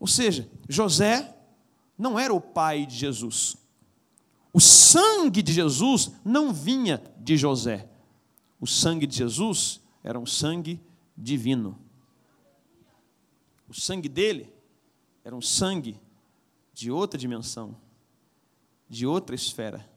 Ou 0.00 0.06
seja, 0.06 0.48
José 0.68 1.34
não 1.96 2.18
era 2.18 2.32
o 2.32 2.40
pai 2.40 2.86
de 2.86 2.96
Jesus. 2.96 3.56
O 4.52 4.60
sangue 4.60 5.42
de 5.42 5.52
Jesus 5.52 6.12
não 6.24 6.52
vinha 6.52 7.02
de 7.18 7.36
José. 7.36 7.88
O 8.60 8.66
sangue 8.66 9.06
de 9.06 9.16
Jesus 9.16 9.80
era 10.02 10.18
um 10.18 10.26
sangue 10.26 10.80
divino. 11.16 11.78
O 13.68 13.74
sangue 13.74 14.08
dele 14.08 14.52
era 15.24 15.36
um 15.36 15.42
sangue 15.42 16.00
de 16.72 16.90
outra 16.90 17.18
dimensão, 17.18 17.76
de 18.88 19.06
outra 19.06 19.34
esfera 19.34 19.88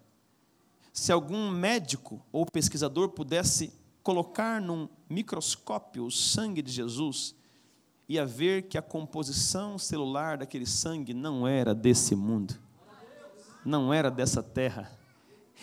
se 0.94 1.12
algum 1.12 1.50
médico 1.50 2.22
ou 2.32 2.46
pesquisador 2.46 3.10
pudesse 3.10 3.74
colocar 4.04 4.62
num 4.62 4.90
microscópio 5.10 6.06
o 6.06 6.12
sangue 6.12 6.62
de 6.62 6.72
Jesus, 6.72 7.36
ia 8.10 8.26
ver 8.26 8.64
que 8.64 8.78
a 8.78 8.82
composição 8.82 9.78
celular 9.78 10.38
daquele 10.38 10.66
sangue 10.66 11.14
não 11.14 11.48
era 11.48 11.74
desse 11.74 12.16
mundo, 12.16 12.60
não 13.64 13.94
era 13.94 14.12
dessa 14.12 14.44
terra. 14.44 14.92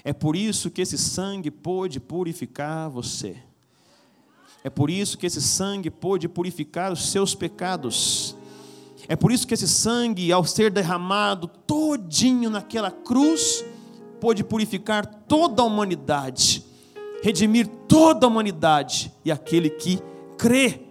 É 0.03 0.13
por 0.13 0.35
isso 0.35 0.71
que 0.71 0.81
esse 0.81 0.97
sangue 0.97 1.51
pôde 1.51 2.01
purificar 2.01 2.89
você. 2.89 3.43
É 4.65 4.71
por 4.71 4.91
isso 4.91 5.17
que 5.17 5.27
esse 5.27 5.41
sangue 5.41 5.91
pôde 5.91 6.29
purificar 6.29 6.93
os 6.93 7.11
seus 7.11 7.35
pecados. 7.35 8.37
É 9.07 9.17
por 9.17 9.33
isso 9.33 9.47
que 9.47 9.55
esse 9.55 9.69
sangue, 9.69 10.33
ao 10.33 10.45
ser 10.45 10.71
derramado 10.71 11.49
todinho 11.49 12.51
naquela 12.51 12.91
cruz, 12.91 13.65
pôde 14.21 14.43
purificar 14.43 15.07
toda 15.07 15.63
a 15.63 15.65
humanidade, 15.65 16.65
redimir 17.23 17.67
toda 17.89 18.27
a 18.27 18.29
humanidade 18.29 19.13
e 19.25 19.31
aquele 19.31 19.71
que 19.71 20.01
crê. 20.37 20.83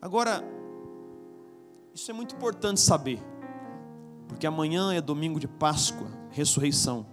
Agora, 0.00 0.44
isso 1.94 2.10
é 2.10 2.14
muito 2.14 2.34
importante 2.34 2.80
saber, 2.80 3.18
porque 4.28 4.46
amanhã 4.46 4.92
é 4.92 5.00
domingo 5.00 5.40
de 5.40 5.48
Páscoa, 5.48 6.06
ressurreição. 6.30 7.06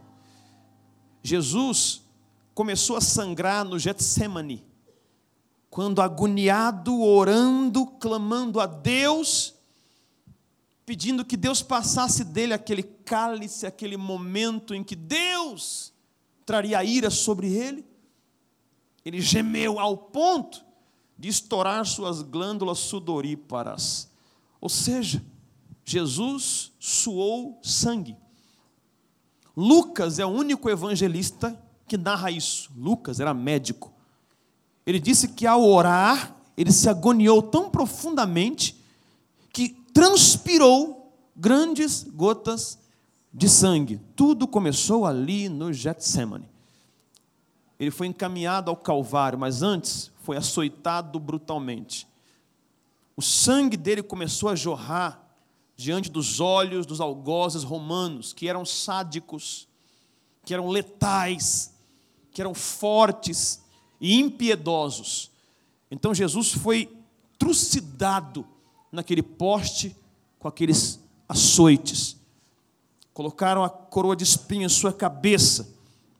Jesus 1.24 2.04
começou 2.54 2.98
a 2.98 3.02
sangrar 3.02 3.64
no 3.64 3.80
Getsemane, 3.80 4.64
quando 5.74 6.04
agoniado, 6.04 7.02
orando, 7.02 7.88
clamando 7.88 8.60
a 8.60 8.68
Deus, 8.68 9.56
pedindo 10.86 11.26
que 11.26 11.36
Deus 11.36 11.64
passasse 11.64 12.24
dele 12.24 12.54
aquele 12.54 12.84
cálice, 12.84 13.66
aquele 13.66 13.98
momento 13.98 14.76
em 14.76 14.84
que 14.84 14.96
Deus 14.96 15.92
traria 16.46 16.84
ira 16.84 17.10
sobre 17.10 17.52
ele. 17.52 17.84
Ele 19.04 19.20
gemeu 19.20 19.80
ao 19.80 19.98
ponto 19.98 20.64
de 21.18 21.28
estourar 21.28 21.84
suas 21.88 22.22
glândulas 22.22 22.78
sudoríparas. 22.78 24.08
Ou 24.62 24.70
seja, 24.70 25.26
Jesus 25.84 26.72
suou 26.80 27.60
sangue. 27.64 28.16
Lucas 29.58 30.20
é 30.20 30.26
o 30.26 30.30
único 30.30 30.70
evangelista 30.70 31.60
que 31.88 31.98
narra 31.98 32.30
isso. 32.30 32.72
Lucas 32.78 33.20
era 33.20 33.34
médico. 33.34 33.93
Ele 34.86 35.00
disse 35.00 35.30
que 35.30 35.48
ao 35.48 35.64
orar, 35.64 36.36
ele 36.58 36.72
se 36.72 36.90
agoniou 36.90 37.42
tão 37.42 37.70
profundamente 37.70 38.76
que 39.52 39.70
transpirou 39.94 41.14
grandes 41.36 42.04
gotas 42.04 42.78
de 43.34 43.50
sangue. 43.50 44.00
Tudo 44.16 44.48
começou 44.48 45.06
ali 45.06 45.50
no 45.50 45.74
Getsemane. 45.74 46.50
Ele 47.80 47.92
foi 47.92 48.08
encaminhado 48.08 48.70
ao 48.70 48.78
Calvário, 48.78 49.38
mas 49.40 49.62
antes 49.62 50.12
foi 50.22 50.38
açoitado 50.38 51.20
brutalmente. 51.20 52.08
O 53.16 53.22
sangue 53.22 53.78
dele 53.78 54.04
começou 54.04 54.50
a 54.50 54.56
jorrar 54.56 55.22
diante 55.76 56.10
dos 56.10 56.40
olhos 56.40 56.86
dos 56.86 57.02
algozes 57.02 57.64
romanos, 57.64 58.32
que 58.32 58.48
eram 58.48 58.64
sádicos, 58.64 59.68
que 60.46 60.54
eram 60.54 60.70
letais, 60.70 61.74
que 62.32 62.42
eram 62.42 62.54
fortes 62.54 63.63
e 64.04 64.20
impiedosos. 64.20 65.32
Então 65.90 66.14
Jesus 66.14 66.52
foi 66.52 66.92
trucidado 67.40 68.46
naquele 68.92 69.24
poste 69.24 69.96
com 70.38 70.50
aqueles 70.50 71.00
açoites. 71.28 72.18
Colocaram 73.14 73.64
a 73.64 73.70
coroa 73.70 74.14
de 74.14 74.26
espinhos 74.26 74.74
em 74.74 74.76
sua 74.76 74.92
cabeça. 74.92 75.74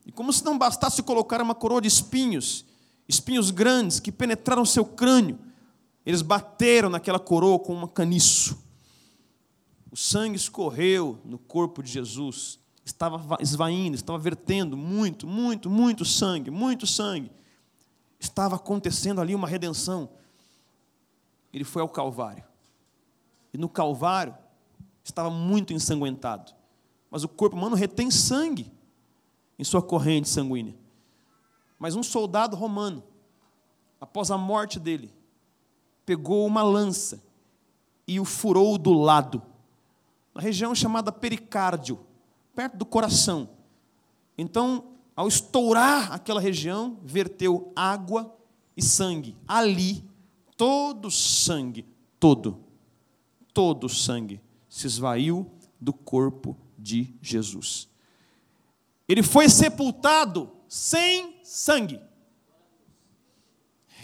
E 0.06 0.10
como 0.10 0.32
se 0.32 0.42
não 0.42 0.56
bastasse 0.56 1.02
colocar 1.02 1.42
uma 1.42 1.54
coroa 1.54 1.82
de 1.82 1.88
espinhos, 1.88 2.64
espinhos 3.06 3.50
grandes 3.50 4.00
que 4.00 4.10
penetraram 4.10 4.64
seu 4.64 4.86
crânio, 4.86 5.38
eles 6.06 6.22
bateram 6.22 6.88
naquela 6.88 7.18
coroa 7.18 7.58
com 7.58 7.74
um 7.76 7.86
caniço. 7.86 8.58
O 9.90 9.96
sangue 9.96 10.36
escorreu 10.36 11.18
no 11.22 11.38
corpo 11.38 11.82
de 11.82 11.90
Jesus, 11.90 12.58
estava 12.82 13.36
esvaindo, 13.40 13.94
estava 13.94 14.18
vertendo 14.18 14.74
muito, 14.74 15.26
muito, 15.26 15.68
muito 15.68 16.02
sangue, 16.02 16.50
muito 16.50 16.86
sangue. 16.86 17.30
Estava 18.24 18.56
acontecendo 18.56 19.20
ali 19.20 19.34
uma 19.34 19.46
redenção. 19.46 20.08
Ele 21.52 21.62
foi 21.62 21.82
ao 21.82 21.88
Calvário. 21.90 22.42
E 23.52 23.58
no 23.58 23.68
Calvário 23.68 24.34
estava 25.04 25.28
muito 25.28 25.74
ensanguentado. 25.74 26.54
Mas 27.10 27.22
o 27.22 27.28
corpo 27.28 27.54
humano 27.54 27.76
retém 27.76 28.10
sangue 28.10 28.72
em 29.58 29.62
sua 29.62 29.82
corrente 29.82 30.30
sanguínea. 30.30 30.74
Mas 31.78 31.94
um 31.94 32.02
soldado 32.02 32.56
romano, 32.56 33.04
após 34.00 34.30
a 34.30 34.38
morte 34.38 34.80
dele, 34.80 35.12
pegou 36.06 36.46
uma 36.46 36.62
lança 36.62 37.22
e 38.08 38.18
o 38.18 38.24
furou 38.24 38.78
do 38.78 38.94
lado, 38.94 39.42
na 40.34 40.40
região 40.40 40.74
chamada 40.74 41.12
pericárdio, 41.12 42.00
perto 42.54 42.78
do 42.78 42.86
coração. 42.86 43.50
Então, 44.36 44.93
ao 45.16 45.28
estourar 45.28 46.12
aquela 46.12 46.40
região, 46.40 46.98
verteu 47.02 47.72
água 47.74 48.36
e 48.76 48.82
sangue. 48.82 49.36
Ali, 49.46 50.04
todo 50.56 51.06
o 51.08 51.10
sangue, 51.10 51.86
todo, 52.18 52.64
todo 53.52 53.84
o 53.84 53.88
sangue 53.88 54.40
se 54.68 54.86
esvaiu 54.86 55.50
do 55.80 55.92
corpo 55.92 56.56
de 56.78 57.14
Jesus. 57.22 57.88
Ele 59.06 59.22
foi 59.22 59.48
sepultado 59.48 60.50
sem 60.68 61.38
sangue, 61.44 62.00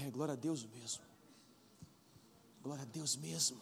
É, 0.03 0.11
glória 0.11 0.33
a 0.33 0.37
Deus 0.37 0.65
mesmo. 0.65 1.03
Glória 2.63 2.83
a 2.83 2.87
Deus 2.87 3.17
mesmo. 3.17 3.61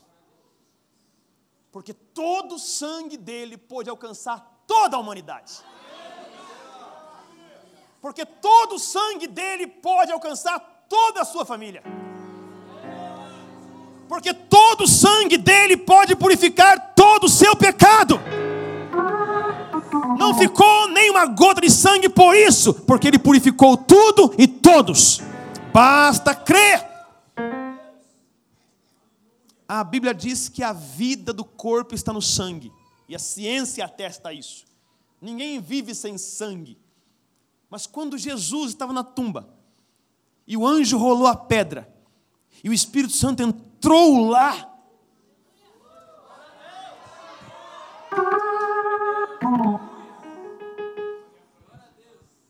Porque 1.72 1.92
todo 1.92 2.54
o 2.54 2.58
sangue 2.58 3.16
dele 3.16 3.56
pôde 3.56 3.90
alcançar 3.90 4.64
toda 4.66 4.96
a 4.96 5.00
humanidade. 5.00 5.52
Porque 8.00 8.24
todo 8.24 8.76
o 8.76 8.78
sangue 8.78 9.26
dele 9.26 9.66
pode 9.66 10.12
alcançar 10.12 10.58
toda 10.88 11.22
a 11.22 11.24
sua 11.24 11.44
família. 11.44 11.82
Porque 14.08 14.32
todo 14.32 14.84
o 14.84 14.88
sangue 14.88 15.36
dele 15.36 15.76
pode 15.76 16.16
purificar 16.16 16.94
todo 16.94 17.24
o 17.24 17.28
seu 17.28 17.54
pecado. 17.56 18.18
Não 20.18 20.36
ficou 20.36 20.88
nenhuma 20.88 21.26
gota 21.26 21.60
de 21.60 21.70
sangue 21.70 22.08
por 22.08 22.34
isso, 22.34 22.72
porque 22.72 23.06
ele 23.08 23.18
purificou 23.18 23.76
tudo 23.76 24.34
e 24.38 24.46
todos. 24.46 25.20
Basta 25.72 26.34
crer. 26.34 26.86
A 29.68 29.84
Bíblia 29.84 30.14
diz 30.14 30.48
que 30.48 30.62
a 30.62 30.72
vida 30.72 31.32
do 31.32 31.44
corpo 31.44 31.94
está 31.94 32.12
no 32.12 32.22
sangue, 32.22 32.72
e 33.06 33.14
a 33.14 33.18
ciência 33.18 33.84
atesta 33.84 34.32
isso. 34.32 34.64
Ninguém 35.20 35.60
vive 35.60 35.94
sem 35.94 36.16
sangue. 36.16 36.78
Mas 37.70 37.86
quando 37.86 38.16
Jesus 38.16 38.70
estava 38.70 38.92
na 38.92 39.04
tumba, 39.04 39.48
e 40.46 40.56
o 40.56 40.66
anjo 40.66 40.96
rolou 40.96 41.26
a 41.26 41.36
pedra, 41.36 41.92
e 42.64 42.70
o 42.70 42.72
Espírito 42.72 43.12
Santo 43.14 43.42
entrou 43.42 44.28
lá, 44.28 44.74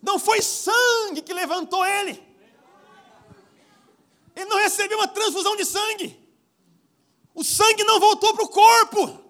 não 0.00 0.18
foi 0.18 0.40
sangue 0.40 1.22
que 1.22 1.35
levantou 1.35 1.85
ele, 1.85 2.22
ele 4.37 4.46
não 4.46 4.59
recebeu 4.59 4.98
uma 4.98 5.09
transfusão 5.09 5.57
de 5.57 5.64
sangue, 5.64 6.16
o 7.35 7.42
sangue 7.42 7.83
não 7.83 7.98
voltou 7.98 8.33
para 8.35 8.44
o 8.44 8.48
corpo, 8.48 9.20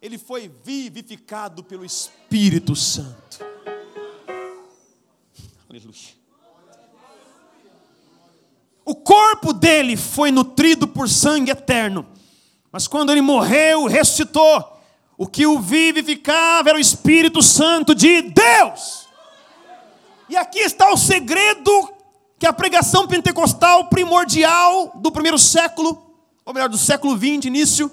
ele 0.00 0.16
foi 0.16 0.46
vivificado 0.46 1.64
pelo 1.64 1.84
Espírito 1.84 2.76
Santo. 2.76 3.57
Aleluia. 5.70 6.18
O 8.86 8.94
corpo 8.94 9.52
dele 9.52 9.98
foi 9.98 10.30
nutrido 10.30 10.88
por 10.88 11.10
sangue 11.10 11.50
eterno, 11.50 12.06
mas 12.72 12.88
quando 12.88 13.12
ele 13.12 13.20
morreu, 13.20 13.84
ressuscitou, 13.84 14.80
o 15.18 15.26
que 15.26 15.46
o 15.46 15.60
vivificava 15.60 16.70
era 16.70 16.78
o 16.78 16.80
Espírito 16.80 17.42
Santo 17.42 17.94
de 17.94 18.22
Deus. 18.22 19.06
E 20.26 20.36
aqui 20.38 20.60
está 20.60 20.90
o 20.90 20.96
segredo 20.96 21.92
que 22.38 22.46
a 22.46 22.52
pregação 22.52 23.06
pentecostal 23.06 23.88
primordial 23.88 24.92
do 24.94 25.12
primeiro 25.12 25.38
século, 25.38 26.14
ou 26.46 26.54
melhor, 26.54 26.70
do 26.70 26.78
século 26.78 27.14
XX, 27.14 27.44
início, 27.44 27.90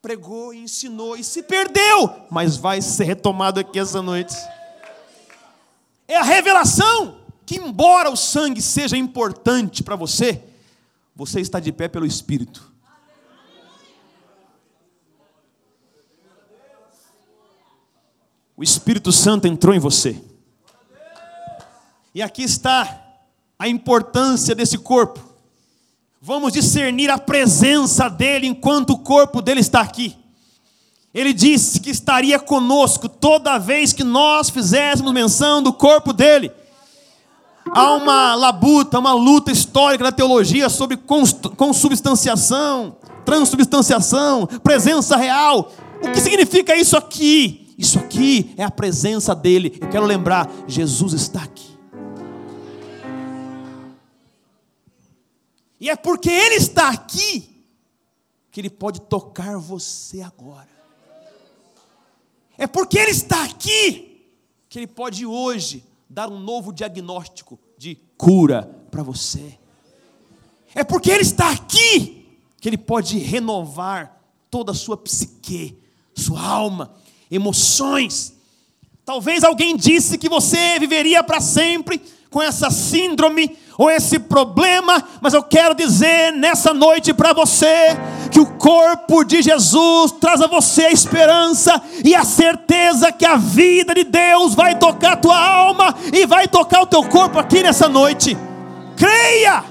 pregou 0.00 0.54
e 0.54 0.62
ensinou 0.62 1.16
e 1.16 1.24
se 1.24 1.42
perdeu, 1.42 2.26
mas 2.30 2.56
vai 2.56 2.80
ser 2.80 3.04
retomado 3.04 3.58
aqui 3.58 3.80
essa 3.80 4.00
noite 4.00 4.36
é 6.10 6.16
a 6.16 6.24
revelação 6.24 7.20
que, 7.46 7.54
embora 7.54 8.10
o 8.10 8.16
sangue 8.16 8.60
seja 8.60 8.96
importante 8.96 9.82
para 9.82 9.94
você, 9.94 10.42
você 11.14 11.40
está 11.40 11.60
de 11.60 11.70
pé 11.70 11.86
pelo 11.86 12.04
Espírito. 12.04 12.68
O 18.56 18.62
Espírito 18.62 19.12
Santo 19.12 19.46
entrou 19.46 19.72
em 19.72 19.78
você. 19.78 20.20
E 22.12 22.20
aqui 22.20 22.42
está 22.42 23.06
a 23.56 23.68
importância 23.68 24.52
desse 24.52 24.76
corpo. 24.76 25.20
Vamos 26.20 26.52
discernir 26.52 27.08
a 27.08 27.18
presença 27.18 28.08
dele 28.08 28.48
enquanto 28.48 28.90
o 28.90 28.98
corpo 28.98 29.40
dele 29.40 29.60
está 29.60 29.80
aqui. 29.80 30.18
Ele 31.12 31.32
disse 31.32 31.80
que 31.80 31.90
estaria 31.90 32.38
conosco 32.38 33.08
toda 33.08 33.58
vez 33.58 33.92
que 33.92 34.04
nós 34.04 34.48
fizéssemos 34.48 35.12
menção 35.12 35.60
do 35.60 35.72
corpo 35.72 36.12
dele. 36.12 36.52
Há 37.72 37.94
uma 37.94 38.34
labuta, 38.34 38.98
uma 38.98 39.12
luta 39.12 39.50
histórica 39.50 40.04
da 40.04 40.12
teologia 40.12 40.68
sobre 40.68 40.96
consubstanciação, 40.96 42.96
transubstanciação, 43.24 44.46
presença 44.62 45.16
real. 45.16 45.72
O 46.02 46.10
que 46.10 46.20
significa 46.20 46.76
isso 46.76 46.96
aqui? 46.96 47.74
Isso 47.76 47.98
aqui 47.98 48.54
é 48.56 48.64
a 48.64 48.70
presença 48.70 49.34
dele. 49.34 49.78
Eu 49.80 49.88
quero 49.88 50.06
lembrar: 50.06 50.50
Jesus 50.66 51.12
está 51.12 51.42
aqui. 51.42 51.70
E 55.80 55.88
é 55.88 55.96
porque 55.96 56.30
ele 56.30 56.56
está 56.56 56.90
aqui 56.90 57.48
que 58.50 58.60
ele 58.60 58.70
pode 58.70 59.00
tocar 59.00 59.58
você 59.58 60.20
agora. 60.20 60.79
É 62.60 62.66
porque 62.66 62.98
Ele 62.98 63.10
está 63.10 63.42
aqui 63.42 64.20
que 64.68 64.78
Ele 64.78 64.86
pode 64.86 65.24
hoje 65.24 65.82
dar 66.10 66.28
um 66.28 66.38
novo 66.38 66.74
diagnóstico 66.74 67.58
de 67.78 67.96
cura 68.18 68.70
para 68.90 69.02
você. 69.02 69.58
É 70.74 70.84
porque 70.84 71.10
Ele 71.10 71.22
está 71.22 71.50
aqui 71.50 72.26
que 72.60 72.68
Ele 72.68 72.76
pode 72.76 73.16
renovar 73.16 74.20
toda 74.50 74.72
a 74.72 74.74
sua 74.74 74.94
psique, 74.98 75.78
sua 76.14 76.38
alma, 76.42 76.94
emoções. 77.30 78.34
Talvez 79.06 79.42
alguém 79.42 79.74
disse 79.74 80.18
que 80.18 80.28
você 80.28 80.78
viveria 80.78 81.24
para 81.24 81.40
sempre 81.40 81.98
com 82.28 82.42
essa 82.42 82.70
síndrome 82.70 83.56
ou 83.80 83.90
esse 83.90 84.18
problema, 84.18 85.02
mas 85.22 85.32
eu 85.32 85.42
quero 85.42 85.74
dizer 85.74 86.34
nessa 86.34 86.74
noite 86.74 87.14
para 87.14 87.32
você 87.32 87.96
que 88.30 88.38
o 88.38 88.58
corpo 88.58 89.24
de 89.24 89.40
Jesus 89.40 90.12
traz 90.12 90.42
a 90.42 90.46
você 90.46 90.82
a 90.82 90.92
esperança 90.92 91.82
e 92.04 92.14
a 92.14 92.22
certeza 92.22 93.10
que 93.10 93.24
a 93.24 93.36
vida 93.38 93.94
de 93.94 94.04
Deus 94.04 94.54
vai 94.54 94.78
tocar 94.78 95.14
a 95.14 95.16
tua 95.16 95.42
alma 95.42 95.94
e 96.12 96.26
vai 96.26 96.46
tocar 96.46 96.82
o 96.82 96.86
teu 96.86 97.08
corpo 97.08 97.38
aqui 97.38 97.62
nessa 97.62 97.88
noite. 97.88 98.36
Creia! 98.98 99.64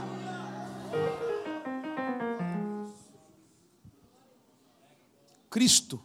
Cristo 5.51 6.01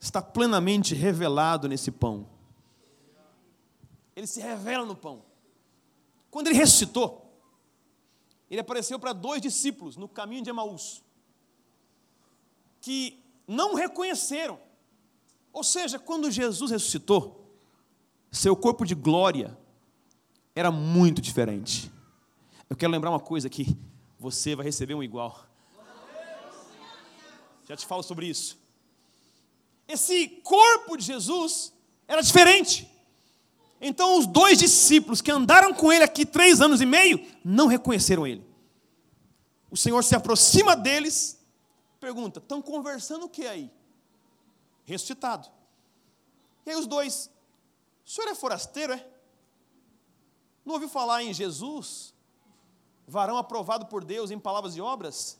está 0.00 0.20
plenamente 0.20 0.96
revelado 0.96 1.68
nesse 1.68 1.92
pão. 1.92 2.26
Ele 4.16 4.26
se 4.26 4.40
revela 4.40 4.84
no 4.84 4.96
pão. 4.96 5.22
Quando 6.28 6.48
ele 6.48 6.56
ressuscitou, 6.56 7.25
ele 8.50 8.60
apareceu 8.60 8.98
para 8.98 9.12
dois 9.12 9.40
discípulos 9.40 9.96
no 9.96 10.08
caminho 10.08 10.42
de 10.42 10.50
Emaús, 10.50 11.02
que 12.80 13.22
não 13.46 13.74
reconheceram. 13.74 14.58
Ou 15.52 15.64
seja, 15.64 15.98
quando 15.98 16.30
Jesus 16.30 16.70
ressuscitou, 16.70 17.50
seu 18.30 18.54
corpo 18.54 18.84
de 18.84 18.94
glória 18.94 19.56
era 20.54 20.70
muito 20.70 21.20
diferente. 21.20 21.90
Eu 22.68 22.76
quero 22.76 22.92
lembrar 22.92 23.10
uma 23.10 23.20
coisa 23.20 23.46
aqui: 23.46 23.76
você 24.18 24.54
vai 24.54 24.64
receber 24.64 24.94
um 24.94 25.02
igual. 25.02 25.46
Já 27.68 27.76
te 27.76 27.86
falo 27.86 28.02
sobre 28.02 28.26
isso. 28.26 28.58
Esse 29.88 30.28
corpo 30.28 30.96
de 30.96 31.04
Jesus 31.04 31.72
era 32.06 32.22
diferente. 32.22 32.88
Então, 33.80 34.18
os 34.18 34.26
dois 34.26 34.58
discípulos 34.58 35.20
que 35.20 35.30
andaram 35.30 35.74
com 35.74 35.92
ele 35.92 36.04
aqui 36.04 36.24
três 36.24 36.60
anos 36.60 36.80
e 36.80 36.86
meio 36.86 37.24
não 37.44 37.66
reconheceram 37.66 38.26
ele. 38.26 38.46
O 39.70 39.76
Senhor 39.76 40.02
se 40.02 40.14
aproxima 40.14 40.74
deles, 40.74 41.38
pergunta: 42.00 42.38
estão 42.38 42.62
conversando 42.62 43.26
o 43.26 43.28
que 43.28 43.46
aí? 43.46 43.70
Ressuscitado. 44.84 45.48
E 46.64 46.70
aí 46.70 46.76
os 46.76 46.86
dois: 46.86 47.30
o 48.04 48.10
senhor 48.10 48.28
é 48.28 48.34
forasteiro, 48.34 48.92
é? 48.92 49.06
Não 50.64 50.74
ouviu 50.74 50.88
falar 50.88 51.22
em 51.22 51.34
Jesus, 51.34 52.14
varão 53.06 53.36
aprovado 53.36 53.86
por 53.86 54.04
Deus 54.04 54.30
em 54.30 54.38
palavras 54.38 54.76
e 54.76 54.80
obras? 54.80 55.38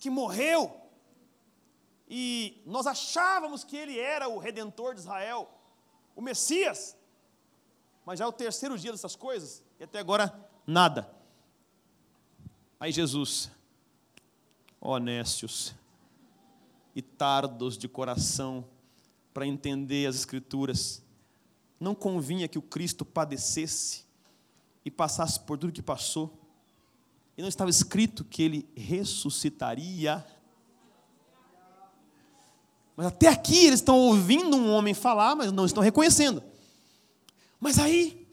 Que 0.00 0.10
morreu, 0.10 0.80
e 2.08 2.60
nós 2.66 2.88
achávamos 2.88 3.62
que 3.62 3.76
ele 3.76 3.98
era 3.98 4.28
o 4.28 4.38
redentor 4.38 4.94
de 4.94 5.00
Israel 5.00 5.48
o 6.14 6.20
Messias. 6.20 6.96
Mas 8.04 8.18
já 8.18 8.24
é 8.24 8.28
o 8.28 8.32
terceiro 8.32 8.78
dia 8.78 8.92
dessas 8.92 9.14
coisas, 9.14 9.62
e 9.78 9.84
até 9.84 9.98
agora 9.98 10.48
nada. 10.66 11.10
Aí 12.78 12.90
Jesus, 12.90 13.50
honestos 14.80 15.74
e 16.94 17.02
tardos 17.02 17.76
de 17.76 17.88
coração 17.88 18.66
para 19.32 19.46
entender 19.46 20.06
as 20.06 20.16
Escrituras, 20.16 21.02
não 21.78 21.94
convinha 21.94 22.48
que 22.48 22.58
o 22.58 22.62
Cristo 22.62 23.04
padecesse 23.04 24.04
e 24.84 24.90
passasse 24.90 25.38
por 25.40 25.58
tudo 25.58 25.72
que 25.72 25.82
passou, 25.82 26.36
e 27.36 27.42
não 27.42 27.48
estava 27.48 27.70
escrito 27.70 28.24
que 28.24 28.42
ele 28.42 28.68
ressuscitaria 28.74 30.26
mas 33.00 33.06
até 33.06 33.28
aqui 33.28 33.64
eles 33.64 33.80
estão 33.80 33.96
ouvindo 33.96 34.54
um 34.58 34.70
homem 34.74 34.92
falar, 34.92 35.34
mas 35.34 35.50
não 35.50 35.64
estão 35.64 35.82
reconhecendo. 35.82 36.42
Mas 37.58 37.78
aí, 37.78 38.28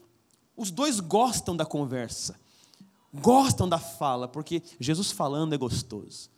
os 0.54 0.70
dois 0.70 1.00
gostam 1.00 1.56
da 1.56 1.64
conversa. 1.64 2.38
gostam 3.14 3.66
da 3.66 3.78
fala, 3.78 4.28
porque 4.28 4.62
Jesus 4.78 5.10
falando 5.10 5.54
é 5.54 5.56
gostoso. 5.56 6.28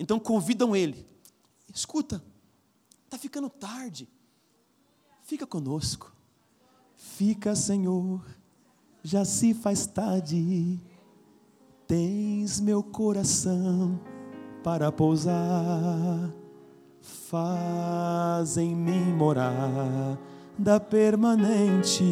Então 0.00 0.18
convidam 0.18 0.74
ele. 0.74 1.06
Escuta, 1.72 2.20
está 3.04 3.16
ficando 3.16 3.48
tarde. 3.48 4.08
Fica 5.22 5.46
conosco. 5.46 6.12
Fica, 6.96 7.54
Senhor, 7.54 8.20
já 9.00 9.24
se 9.24 9.54
faz 9.54 9.86
tarde. 9.86 10.80
Tens 11.86 12.58
meu 12.58 12.82
coração 12.82 14.00
para 14.64 14.90
pousar. 14.90 16.34
Faz 17.30 18.56
em 18.56 18.74
mim 18.74 19.12
morar 19.12 20.16
da 20.56 20.80
permanente. 20.80 22.02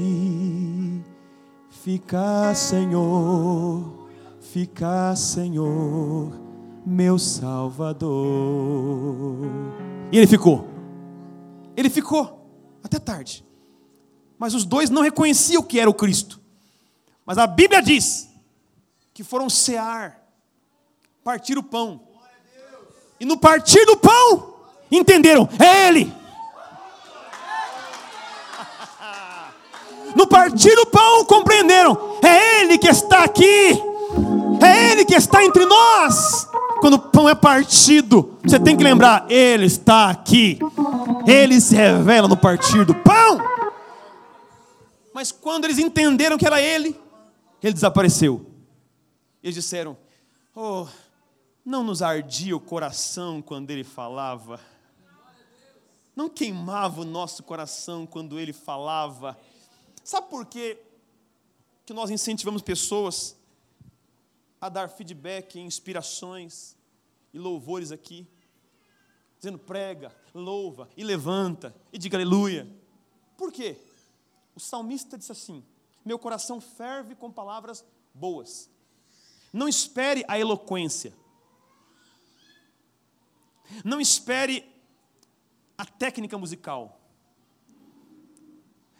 Fica, 1.71 2.55
Senhor, 2.55 4.11
fica, 4.43 5.17
Senhor, 5.17 6.39
meu 6.85 7.19
Salvador. 7.19 8.11
E 10.13 10.19
ele 10.19 10.27
ficou. 10.27 10.69
Ele 11.75 11.89
ficou 11.89 12.47
até 12.85 12.99
tarde. 12.99 13.43
Mas 14.39 14.53
os 14.53 14.67
dois 14.67 14.91
não 14.91 15.01
reconheciam 15.01 15.63
que 15.63 15.81
era 15.81 15.89
o 15.89 15.95
Cristo. 15.95 16.39
Mas 17.25 17.39
a 17.39 17.47
Bíblia 17.47 17.81
diz 17.81 18.29
que 19.15 19.25
foram 19.25 19.49
cear, 19.49 20.23
partir 21.25 21.57
o 21.57 21.63
pão. 21.63 22.03
E 23.19 23.25
no 23.25 23.39
partir 23.39 23.83
do 23.87 23.97
pão, 23.97 24.56
entenderam, 24.91 25.49
é 25.59 25.89
Ele. 25.89 26.13
No 30.15 30.27
partir 30.27 30.75
do 30.75 30.87
pão, 30.87 31.25
compreenderam, 31.25 32.19
é 32.23 32.63
Ele 32.63 32.79
que 32.79 32.89
está 32.89 33.25
aqui, 33.25 33.73
é 34.63 34.93
Ele 34.93 35.05
que 35.05 35.15
está 35.15 35.45
entre 35.45 35.65
nós. 35.67 36.49
Quando 36.81 36.95
o 36.95 36.99
pão 36.99 37.29
é 37.29 37.35
partido, 37.35 38.39
você 38.43 38.59
tem 38.59 38.77
que 38.77 38.85
lembrar, 38.85 39.27
Ele 39.29 39.67
está 39.67 40.09
aqui, 40.09 40.59
Ele 41.27 41.61
se 41.61 41.75
revela 41.75 42.29
no 42.29 42.37
partir 42.37 42.85
do 42.85 42.95
pão. 42.95 43.39
Mas 45.13 45.33
quando 45.33 45.65
eles 45.65 45.79
entenderam 45.79 46.39
que 46.39 46.47
era 46.47 46.61
Ele, 46.61 46.99
Ele 47.63 47.73
desapareceu. 47.73 48.47
Eles 49.43 49.55
disseram: 49.55 49.97
Oh, 50.55 50.87
não 51.65 51.85
nos 51.85 52.01
ardia 52.01 52.57
o 52.57 52.61
coração 52.61 53.43
quando 53.43 53.71
ele 53.71 53.85
falava? 53.85 54.59
Não 56.17 56.31
queimava 56.31 57.03
o 57.03 57.05
nosso 57.05 57.43
coração 57.43 58.07
quando 58.07 58.41
ele 58.41 58.55
falava? 58.55 59.39
Sabe 60.03 60.31
por 60.31 60.47
quê 60.47 60.83
que 61.85 61.93
nós 61.93 62.09
incentivamos 62.09 62.63
pessoas 62.63 63.37
a 64.59 64.71
dar 64.71 64.89
feedback, 64.89 65.61
inspirações 65.61 66.75
e 67.35 67.39
louvores 67.39 67.93
aqui? 67.93 68.27
Dizendo 69.37 69.59
prega, 69.59 70.11
louva 70.35 70.89
e 70.97 71.05
levanta 71.05 71.77
e 71.93 71.99
diga 71.99 72.17
aleluia. 72.17 72.67
Por 73.37 73.53
quê? 73.53 73.77
O 74.55 74.61
salmista 74.61 75.19
disse 75.19 75.33
assim: 75.33 75.63
Meu 76.03 76.19
coração 76.19 76.63
ferve 76.63 77.15
com 77.15 77.31
palavras 77.31 77.85
boas. 78.15 78.71
Não 79.53 79.69
espere 79.69 80.25
a 80.27 80.39
eloquência. 80.39 81.13
Não 83.85 84.01
espere 84.01 84.76
a 85.77 85.85
técnica 85.85 86.37
musical. 86.39 87.01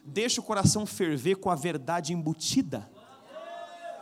Deixe 0.05 0.39
o 0.39 0.43
coração 0.43 0.87
ferver 0.87 1.37
com 1.37 1.51
a 1.51 1.55
verdade 1.55 2.13
embutida 2.13 2.91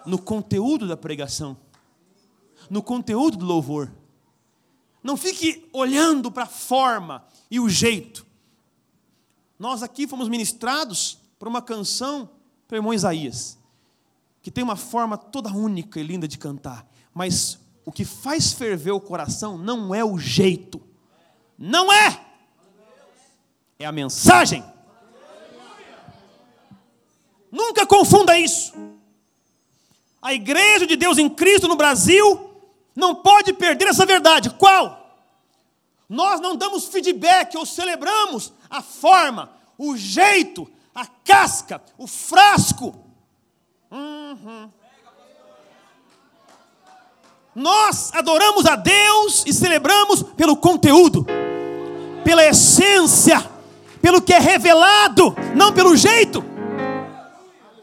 no 0.04 0.18
conteúdo 0.18 0.86
da 0.86 0.96
pregação, 0.96 1.56
no 2.68 2.82
conteúdo 2.82 3.38
do 3.38 3.46
louvor. 3.46 3.90
Não 5.02 5.16
fique 5.16 5.68
olhando 5.72 6.30
para 6.30 6.44
a 6.44 6.46
forma 6.46 7.24
e 7.50 7.58
o 7.58 7.68
jeito. 7.68 8.26
Nós 9.58 9.82
aqui 9.82 10.06
fomos 10.06 10.28
ministrados 10.28 11.18
por 11.38 11.48
uma 11.48 11.62
canção 11.62 12.28
para 12.66 12.76
o 12.76 12.78
irmão 12.78 12.92
Isaías 12.92 13.58
que 14.44 14.50
tem 14.50 14.62
uma 14.62 14.76
forma 14.76 15.16
toda 15.16 15.50
única 15.50 15.98
e 15.98 16.02
linda 16.02 16.28
de 16.28 16.36
cantar, 16.36 16.86
mas 17.14 17.58
o 17.82 17.90
que 17.90 18.04
faz 18.04 18.52
ferver 18.52 18.90
o 18.90 19.00
coração 19.00 19.56
não 19.56 19.94
é 19.94 20.04
o 20.04 20.18
jeito, 20.18 20.82
não 21.56 21.90
é, 21.90 22.23
é 23.78 23.84
a 23.84 23.92
mensagem. 23.92 24.64
Nunca 27.50 27.86
confunda 27.86 28.38
isso. 28.38 28.72
A 30.20 30.32
igreja 30.32 30.86
de 30.86 30.96
Deus 30.96 31.18
em 31.18 31.28
Cristo 31.28 31.68
no 31.68 31.76
Brasil 31.76 32.50
não 32.96 33.14
pode 33.14 33.52
perder 33.52 33.88
essa 33.88 34.06
verdade. 34.06 34.50
Qual? 34.50 35.00
Nós 36.08 36.40
não 36.40 36.56
damos 36.56 36.86
feedback 36.86 37.56
ou 37.56 37.64
celebramos 37.64 38.52
a 38.68 38.82
forma, 38.82 39.52
o 39.78 39.96
jeito, 39.96 40.70
a 40.94 41.06
casca, 41.06 41.82
o 41.96 42.06
frasco 42.06 43.04
Uhum. 43.94 44.68
Nós 47.54 48.10
adoramos 48.12 48.66
a 48.66 48.74
Deus 48.74 49.44
e 49.46 49.52
celebramos 49.52 50.24
pelo 50.24 50.56
conteúdo, 50.56 51.24
pela 52.24 52.44
essência, 52.44 53.38
pelo 54.04 54.20
que 54.20 54.34
é 54.34 54.38
revelado, 54.38 55.34
não 55.56 55.72
pelo 55.72 55.96
jeito. 55.96 56.44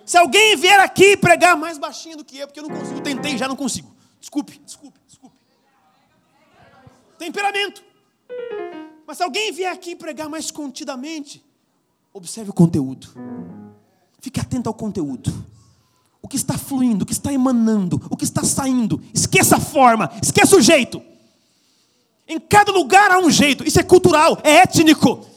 Se 0.05 0.15
alguém 0.15 0.55
vier 0.55 0.79
aqui 0.79 1.17
pregar 1.17 1.57
mais 1.57 1.79
baixinho 1.79 2.15
do 2.15 2.23
que 2.23 2.37
eu, 2.37 2.45
porque 2.45 2.59
eu 2.59 2.67
não 2.67 2.77
consigo, 2.77 3.01
tentei, 3.01 3.35
já 3.39 3.47
não 3.47 3.55
consigo. 3.55 3.91
Desculpe, 4.19 4.61
desculpe, 4.63 4.99
desculpe. 5.07 5.35
Temperamento. 7.17 7.83
Mas 9.07 9.17
se 9.17 9.23
alguém 9.23 9.51
vier 9.51 9.73
aqui 9.73 9.95
pregar 9.95 10.29
mais 10.29 10.51
contidamente, 10.51 11.43
observe 12.13 12.51
o 12.51 12.53
conteúdo. 12.53 13.07
Fique 14.19 14.39
atento 14.39 14.69
ao 14.69 14.75
conteúdo 14.75 15.33
o 16.21 16.27
que 16.27 16.35
está 16.35 16.55
fluindo, 16.55 17.01
o 17.01 17.07
que 17.07 17.13
está 17.13 17.33
emanando, 17.33 17.99
o 18.11 18.15
que 18.15 18.25
está 18.25 18.43
saindo. 18.43 19.01
Esqueça 19.11 19.55
a 19.55 19.59
forma, 19.59 20.11
esqueça 20.21 20.55
o 20.55 20.61
jeito. 20.61 21.01
Em 22.27 22.39
cada 22.39 22.71
lugar 22.71 23.09
há 23.09 23.17
um 23.17 23.31
jeito, 23.31 23.67
isso 23.67 23.79
é 23.79 23.83
cultural, 23.83 24.37
é 24.43 24.57
étnico. 24.57 25.30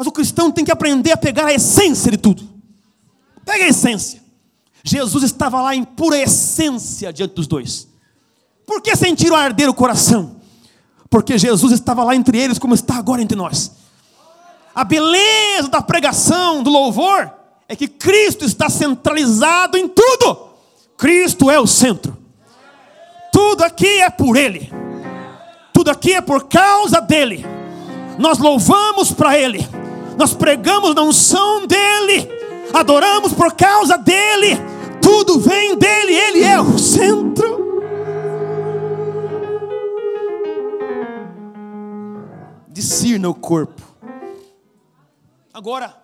Mas 0.00 0.06
o 0.06 0.12
cristão 0.12 0.50
tem 0.50 0.64
que 0.64 0.72
aprender 0.72 1.12
a 1.12 1.16
pegar 1.18 1.44
a 1.44 1.52
essência 1.52 2.10
de 2.10 2.16
tudo. 2.16 2.42
Pega 3.44 3.66
a 3.66 3.68
essência. 3.68 4.22
Jesus 4.82 5.22
estava 5.24 5.60
lá 5.60 5.76
em 5.76 5.84
pura 5.84 6.16
essência 6.16 7.12
diante 7.12 7.34
dos 7.34 7.46
dois. 7.46 7.86
Por 8.64 8.80
que 8.80 8.96
sentiram 8.96 9.36
arder 9.36 9.68
o 9.68 9.74
coração? 9.74 10.36
Porque 11.10 11.36
Jesus 11.36 11.74
estava 11.74 12.02
lá 12.02 12.16
entre 12.16 12.38
eles, 12.38 12.58
como 12.58 12.74
está 12.74 12.96
agora 12.96 13.20
entre 13.20 13.36
nós. 13.36 13.72
A 14.74 14.84
beleza 14.84 15.68
da 15.68 15.82
pregação, 15.82 16.62
do 16.62 16.70
louvor, 16.70 17.30
é 17.68 17.76
que 17.76 17.86
Cristo 17.86 18.46
está 18.46 18.70
centralizado 18.70 19.76
em 19.76 19.86
tudo. 19.86 20.48
Cristo 20.96 21.50
é 21.50 21.60
o 21.60 21.66
centro. 21.66 22.16
Tudo 23.30 23.64
aqui 23.64 24.00
é 24.00 24.08
por 24.08 24.34
Ele. 24.34 24.72
Tudo 25.74 25.90
aqui 25.90 26.14
é 26.14 26.22
por 26.22 26.48
causa 26.48 27.02
dEle. 27.02 27.44
Nós 28.18 28.38
louvamos 28.38 29.12
para 29.12 29.38
Ele. 29.38 29.68
Nós 30.20 30.34
pregamos 30.34 30.94
na 30.94 31.00
unção 31.00 31.66
dEle. 31.66 32.28
Adoramos 32.74 33.32
por 33.32 33.54
causa 33.54 33.96
dEle. 33.96 34.48
Tudo 35.00 35.40
vem 35.40 35.78
dEle. 35.78 36.12
Ele 36.12 36.42
é 36.42 36.60
o 36.60 36.78
centro. 36.78 37.80
Discirna 42.68 43.30
o 43.30 43.34
corpo. 43.34 43.80
Agora, 45.54 45.98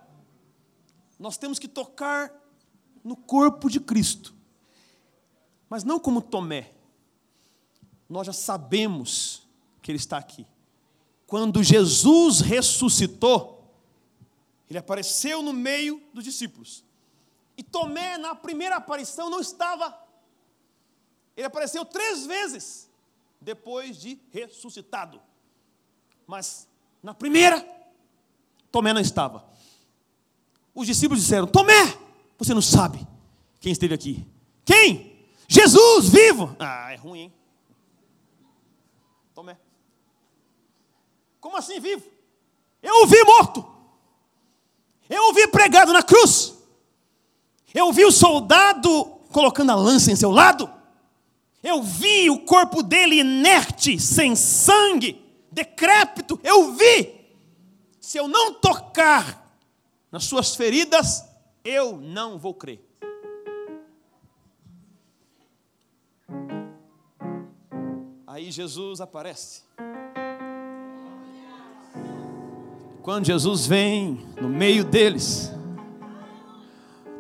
nós 1.19 1.37
temos 1.37 1.59
que 1.59 1.69
tocar 1.69 2.33
no 3.05 3.17
corpo 3.17 3.69
de 3.69 3.81
Cristo. 3.81 4.35
Mas 5.69 5.85
não 5.85 6.01
como 6.01 6.23
Tomé. 6.23 6.71
Nós 8.09 8.27
já 8.27 8.33
sabemos 8.33 9.47
que 9.83 9.91
Ele 9.91 9.99
está 9.99 10.17
aqui. 10.17 10.47
Quando 11.27 11.63
Jesus 11.63 12.41
ressuscitou, 12.41 13.56
Ele 14.69 14.79
apareceu 14.79 15.43
no 15.43 15.53
meio 15.53 16.03
dos 16.13 16.25
discípulos. 16.25 16.85
E 17.57 17.63
Tomé, 17.63 18.19
na 18.19 18.35
primeira 18.35 18.77
aparição, 18.77 19.31
não 19.31 19.41
estava. 19.41 19.97
Ele 21.37 21.47
apareceu 21.47 21.85
três 21.85 22.27
vezes 22.27 22.91
depois 23.41 23.97
de 23.99 24.19
ressuscitado. 24.31 25.21
Mas 26.27 26.69
na 27.03 27.15
primeira, 27.15 27.65
Tomé 28.71 28.93
não 28.93 29.01
estava. 29.01 29.49
Os 30.75 30.87
discípulos 30.87 31.23
disseram: 31.23 31.47
Tomé, 31.47 31.97
você 32.37 32.53
não 32.53 32.63
sabe 32.63 33.07
quem 33.61 33.73
esteve 33.73 33.95
aqui. 33.95 34.27
Quem? 34.65 35.29
Jesus 35.49 36.09
vivo. 36.09 36.55
Ah, 36.59 36.93
é 36.93 36.97
ruim, 36.97 37.21
hein? 37.21 37.35
Tomé. 39.33 39.57
Como 41.41 41.57
assim 41.57 41.79
vivo? 41.79 42.11
Eu 42.83 43.05
o 43.05 43.07
vi 43.07 43.23
morto. 43.25 43.76
Eu 45.09 45.31
o 45.31 45.33
vi 45.33 45.47
pregado 45.49 45.93
na 45.93 46.03
cruz. 46.03 46.55
Eu 47.75 47.93
vi 47.93 48.05
o 48.05 48.13
soldado 48.13 49.05
colocando 49.31 49.71
a 49.71 49.75
lança 49.75 50.11
em 50.11 50.17
seu 50.17 50.31
lado. 50.31 50.71
Eu 51.63 51.83
vi 51.83 52.31
o 52.31 52.41
corpo 52.41 52.83
dele 52.83 53.21
inerte, 53.21 53.99
sem 53.99 54.37
sangue, 54.37 55.23
decrépito. 55.51 56.39
Eu 56.43 56.73
vi. 56.73 57.15
Se 58.01 58.19
eu 58.19 58.29
não 58.29 58.55
tocar 58.55 59.59
nas 60.11 60.25
suas 60.25 60.55
feridas, 60.55 61.25
eu 61.65 61.97
não 61.97 62.39
vou 62.39 62.55
crer. 62.55 62.81
Aí 68.27 68.51
Jesus 68.51 69.01
aparece. 69.01 69.63
Quando 73.07 73.25
Jesus 73.25 73.67
vem 73.69 74.19
no 74.41 74.49
meio 74.49 74.83
deles, 74.83 75.53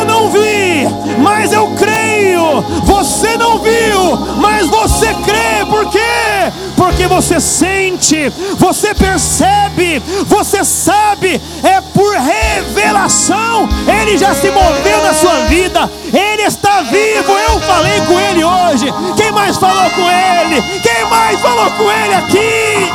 Eu 0.00 0.06
não 0.06 0.30
vi, 0.30 0.88
mas 1.18 1.52
eu 1.52 1.66
creio. 1.76 2.62
Você 2.84 3.36
não 3.36 3.58
viu, 3.58 4.16
mas 4.38 4.66
você 4.66 5.08
crê. 5.26 5.64
Por 5.68 5.90
quê? 5.90 6.50
Porque 6.74 7.06
você 7.06 7.38
sente, 7.38 8.32
você 8.56 8.94
percebe, 8.94 10.02
você 10.24 10.64
sabe, 10.64 11.38
é 11.62 11.82
por 11.92 12.14
revelação. 12.16 13.68
Ele 13.86 14.16
já 14.16 14.34
se 14.34 14.50
moveu 14.50 15.02
na 15.02 15.12
sua 15.12 15.40
vida, 15.40 15.90
ele 16.06 16.42
está 16.44 16.80
vivo. 16.80 17.32
Eu 17.32 17.60
falei 17.60 18.00
com 18.00 18.18
ele 18.18 18.42
hoje. 18.42 18.86
Quem 19.18 19.30
mais 19.32 19.58
falou 19.58 19.90
com 19.90 20.10
ele? 20.10 20.62
Quem 20.80 21.04
mais 21.10 21.38
falou 21.40 21.70
com 21.72 21.90
ele 21.90 22.14
aqui? 22.14 22.90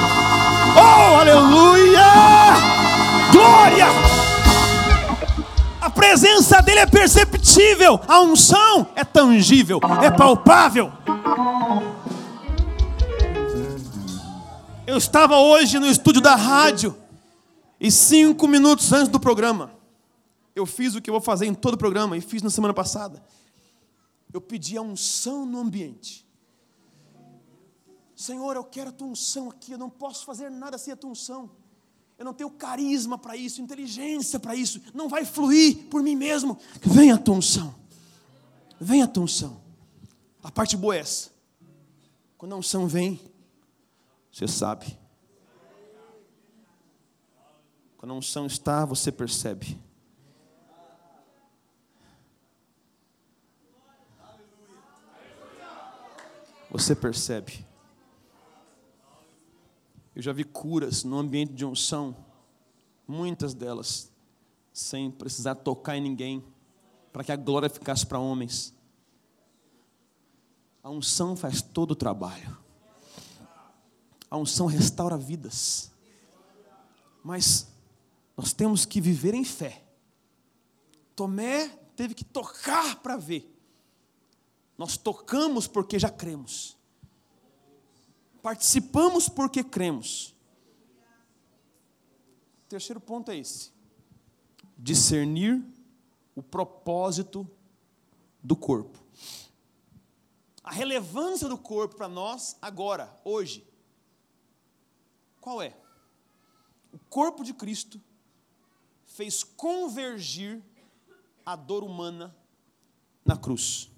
Oh, 0.75 1.19
aleluia! 1.19 2.03
Glória! 3.31 4.04
A 5.85 5.89
presença 5.91 6.63
dele 6.63 6.79
é 6.79 6.87
perceptível, 6.87 7.99
a 8.07 8.19
unção 8.19 8.91
é 8.95 9.05
tangível, 9.05 9.79
é 10.03 10.09
palpável. 10.09 10.91
Eu 14.87 14.97
estava 14.97 15.37
hoje 15.37 15.77
no 15.77 15.85
estúdio 15.85 16.23
da 16.23 16.33
rádio 16.33 16.97
e 17.79 17.91
cinco 17.91 18.47
minutos 18.47 18.91
antes 18.91 19.09
do 19.09 19.19
programa, 19.19 19.73
eu 20.55 20.65
fiz 20.65 20.95
o 20.95 21.01
que 21.01 21.07
eu 21.07 21.13
vou 21.13 21.21
fazer 21.21 21.45
em 21.45 21.53
todo 21.53 21.75
o 21.75 21.77
programa 21.77 22.17
e 22.17 22.21
fiz 22.21 22.41
na 22.41 22.49
semana 22.49 22.73
passada. 22.73 23.23
Eu 24.33 24.41
pedi 24.41 24.79
a 24.79 24.81
unção 24.81 25.45
no 25.45 25.59
ambiente. 25.59 26.25
Senhor, 28.15 28.55
eu 28.55 28.63
quero 28.63 28.89
a 28.89 28.91
tua 28.91 29.09
unção 29.09 29.51
aqui, 29.51 29.73
eu 29.73 29.77
não 29.77 29.91
posso 29.91 30.25
fazer 30.25 30.49
nada 30.49 30.79
sem 30.79 30.91
a 30.91 30.97
tua 30.97 31.11
unção. 31.11 31.51
Eu 32.17 32.23
não 32.23 32.33
tenho 32.33 32.49
carisma 32.49 33.17
para 33.17 33.35
isso, 33.35 33.61
inteligência 33.61 34.39
para 34.39 34.55
isso, 34.55 34.81
não 34.93 35.09
vai 35.09 35.25
fluir 35.25 35.85
por 35.89 36.01
mim 36.01 36.15
mesmo. 36.15 36.57
Vem 36.81 37.11
a 37.11 37.17
tua 37.17 37.35
unção, 37.35 37.75
vem 38.79 39.01
a 39.01 39.07
tua 39.07 39.23
unção. 39.23 39.61
A 40.41 40.51
parte 40.51 40.77
boa 40.77 40.95
é 40.95 40.99
essa. 40.99 41.31
Quando 42.37 42.53
a 42.53 42.57
unção 42.57 42.87
vem, 42.87 43.19
você 44.31 44.47
sabe. 44.47 44.97
Quando 47.97 48.11
a 48.11 48.15
unção 48.15 48.45
está, 48.45 48.85
você 48.85 49.11
percebe. 49.11 49.79
Você 56.69 56.93
percebe. 56.93 57.65
Eu 60.15 60.21
já 60.21 60.31
vi 60.31 60.45
curas 60.45 61.03
no 61.03 61.17
ambiente 61.17 61.53
de 61.53 61.65
unção, 61.65 62.15
muitas 63.05 63.53
delas, 63.53 64.09
sem 64.71 65.11
precisar 65.11 65.55
tocar 65.55 65.97
em 65.97 66.01
ninguém, 66.01 66.43
para 67.11 67.23
que 67.23 67.33
a 67.33 67.35
glória 67.35 67.69
ficasse 67.69 68.05
para 68.05 68.17
homens. 68.17 68.73
A 70.81 70.89
unção 70.89 71.35
faz 71.35 71.61
todo 71.61 71.91
o 71.91 71.95
trabalho. 71.95 72.57
A 74.31 74.37
unção 74.37 74.67
restaura 74.67 75.17
vidas. 75.17 75.91
Mas 77.21 77.67
nós 78.37 78.53
temos 78.53 78.85
que 78.85 79.01
viver 79.01 79.33
em 79.33 79.43
fé. 79.43 79.83
Tomé 81.15 81.67
teve 81.95 82.13
que 82.13 82.23
tocar 82.23 83.01
para 83.01 83.17
ver. 83.17 83.51
Nós 84.77 84.95
tocamos 84.95 85.67
porque 85.67 85.97
já 85.99 86.09
cremos. 86.09 86.77
Participamos 88.45 89.27
porque 89.27 89.63
cremos. 89.63 90.35
O 92.63 92.69
terceiro 92.69 93.01
ponto 93.01 93.31
é 93.31 93.37
esse: 93.39 93.71
discernir 94.77 95.65
o 96.35 96.43
propósito 96.43 97.49
do 98.43 98.55
corpo. 98.55 99.03
A 100.63 100.71
relevância 100.71 101.49
do 101.49 101.57
corpo 101.57 101.95
para 101.95 102.07
nós 102.07 102.55
agora, 102.61 103.19
hoje. 103.25 103.67
Qual 105.41 105.59
é? 105.59 105.75
O 106.93 106.99
corpo 107.09 107.43
de 107.43 107.51
Cristo 107.51 107.99
fez 109.07 109.43
convergir 109.43 110.63
a 111.43 111.55
dor 111.55 111.83
humana 111.83 112.37
na 113.25 113.35
cruz. 113.35 113.89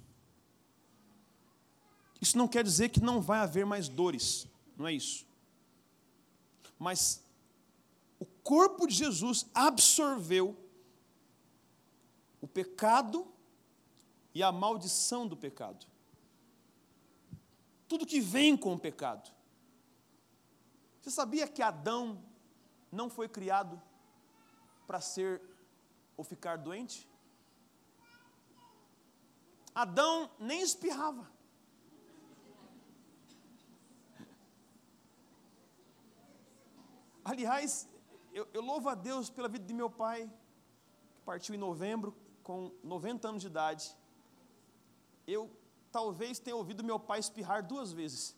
Isso 2.21 2.37
não 2.37 2.47
quer 2.47 2.63
dizer 2.63 2.89
que 2.89 2.99
não 2.99 3.21
vai 3.21 3.39
haver 3.39 3.65
mais 3.65 3.87
dores, 3.87 4.47
não 4.75 4.87
é 4.87 4.93
isso. 4.93 5.25
Mas 6.79 7.23
o 8.19 8.25
corpo 8.25 8.87
de 8.87 8.95
Jesus 8.95 9.45
absorveu 9.53 10.55
o 12.41 12.47
pecado 12.47 13.27
e 14.33 14.41
a 14.41 14.51
maldição 14.51 15.27
do 15.27 15.35
pecado. 15.35 15.85
Tudo 17.87 18.05
que 18.05 18.19
vem 18.19 18.57
com 18.57 18.73
o 18.73 18.79
pecado. 18.79 19.31
Você 21.01 21.11
sabia 21.11 21.47
que 21.47 21.61
Adão 21.61 22.21
não 22.91 23.09
foi 23.09 23.29
criado 23.29 23.81
para 24.85 24.99
ser 24.99 25.41
ou 26.15 26.23
ficar 26.23 26.57
doente? 26.57 27.07
Adão 29.73 30.29
nem 30.39 30.61
espirrava. 30.61 31.36
Aliás, 37.27 37.89
eu, 38.31 38.47
eu, 38.53 38.61
louvo 38.61 38.87
a 38.87 38.95
Deus 38.95 39.29
pela 39.29 39.49
vida 39.49 39.65
de 39.65 39.73
meu 39.73 39.89
pai, 39.89 40.31
que 41.13 41.21
partiu 41.25 41.53
em 41.53 41.57
novembro, 41.57 42.15
com 42.41 42.71
90 42.81 43.27
anos 43.27 43.41
de 43.41 43.47
idade. 43.47 43.93
Eu 45.27 45.51
talvez 45.91 46.39
tenha 46.39 46.55
ouvido 46.55 46.85
meu 46.85 46.97
pai 46.97 47.19
espirrar 47.19 47.61
duas 47.61 47.91
vezes. 47.91 48.33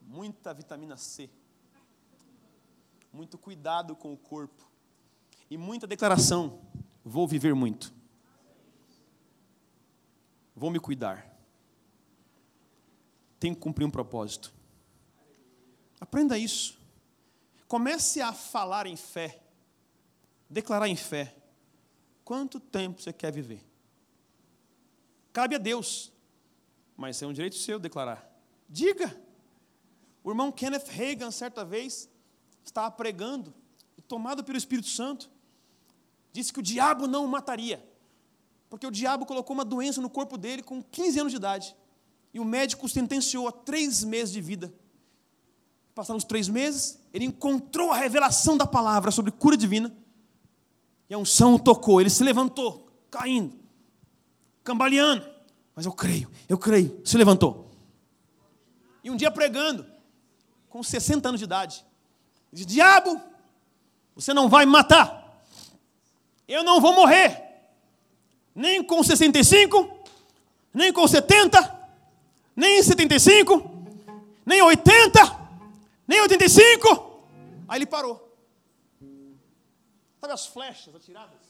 Muita 0.00 0.54
vitamina 0.54 0.96
C. 0.96 1.28
Muito 3.12 3.36
cuidado 3.36 3.96
com 3.96 4.12
o 4.12 4.16
corpo. 4.16 4.70
E 5.50 5.56
muita 5.56 5.88
declaração. 5.88 6.60
Vou 7.04 7.26
viver 7.26 7.52
muito. 7.52 7.92
Vou 10.54 10.70
me 10.70 10.78
cuidar. 10.78 11.28
Tenho 13.40 13.56
que 13.56 13.60
cumprir 13.60 13.84
um 13.84 13.90
propósito. 13.90 14.61
Aprenda 16.02 16.36
isso. 16.36 16.76
Comece 17.68 18.20
a 18.20 18.32
falar 18.32 18.88
em 18.88 18.96
fé, 18.96 19.40
declarar 20.50 20.88
em 20.88 20.96
fé. 20.96 21.32
Quanto 22.24 22.58
tempo 22.58 23.00
você 23.00 23.12
quer 23.12 23.30
viver? 23.30 23.64
Cabe 25.32 25.54
a 25.54 25.58
Deus, 25.58 26.10
mas 26.96 27.22
é 27.22 27.26
um 27.28 27.32
direito 27.32 27.54
seu 27.54 27.78
declarar. 27.78 28.28
Diga. 28.68 29.16
O 30.24 30.30
irmão 30.30 30.50
Kenneth 30.50 30.88
Reagan, 30.88 31.30
certa 31.30 31.64
vez, 31.64 32.08
estava 32.64 32.90
pregando, 32.90 33.54
tomado 34.08 34.42
pelo 34.42 34.58
Espírito 34.58 34.88
Santo, 34.88 35.30
disse 36.32 36.52
que 36.52 36.58
o 36.58 36.62
diabo 36.64 37.06
não 37.06 37.24
o 37.24 37.28
mataria, 37.28 37.80
porque 38.68 38.88
o 38.88 38.90
diabo 38.90 39.24
colocou 39.24 39.54
uma 39.54 39.64
doença 39.64 40.00
no 40.00 40.10
corpo 40.10 40.36
dele 40.36 40.64
com 40.64 40.82
15 40.82 41.20
anos 41.20 41.32
de 41.32 41.36
idade, 41.36 41.76
e 42.34 42.40
o 42.40 42.44
médico 42.44 42.88
sentenciou 42.88 43.46
a 43.46 43.52
três 43.52 44.02
meses 44.02 44.32
de 44.32 44.40
vida 44.40 44.81
Passaram 45.94 46.16
os 46.16 46.24
três 46.24 46.48
meses, 46.48 46.98
ele 47.12 47.26
encontrou 47.26 47.90
a 47.90 47.96
revelação 47.96 48.56
da 48.56 48.66
palavra 48.66 49.10
sobre 49.10 49.30
cura 49.30 49.56
divina. 49.56 49.94
E 51.08 51.14
a 51.14 51.18
unção 51.18 51.54
o 51.54 51.58
tocou, 51.58 52.00
ele 52.00 52.08
se 52.08 52.24
levantou, 52.24 52.88
caindo, 53.10 53.54
cambaleando. 54.64 55.28
Mas 55.74 55.84
eu 55.84 55.92
creio, 55.92 56.30
eu 56.48 56.56
creio. 56.56 57.00
Se 57.04 57.18
levantou. 57.18 57.70
E 59.04 59.10
um 59.10 59.16
dia 59.16 59.30
pregando, 59.30 59.84
com 60.68 60.82
60 60.82 61.28
anos 61.28 61.38
de 61.38 61.44
idade, 61.44 61.84
disse: 62.50 62.66
Diabo, 62.66 63.20
você 64.14 64.32
não 64.32 64.48
vai 64.48 64.64
me 64.64 64.72
matar. 64.72 65.42
Eu 66.48 66.64
não 66.64 66.80
vou 66.80 66.94
morrer. 66.94 67.50
Nem 68.54 68.82
com 68.82 69.02
65, 69.02 69.90
nem 70.72 70.92
com 70.92 71.06
70, 71.06 71.88
nem 72.54 72.82
75, 72.82 73.70
nem 74.44 74.62
80, 74.62 75.41
nem 76.06 76.20
85. 76.22 77.24
Aí 77.68 77.78
ele 77.78 77.86
parou. 77.86 78.36
Sabe 80.20 80.32
as 80.32 80.46
flechas 80.46 80.94
atiradas? 80.94 81.40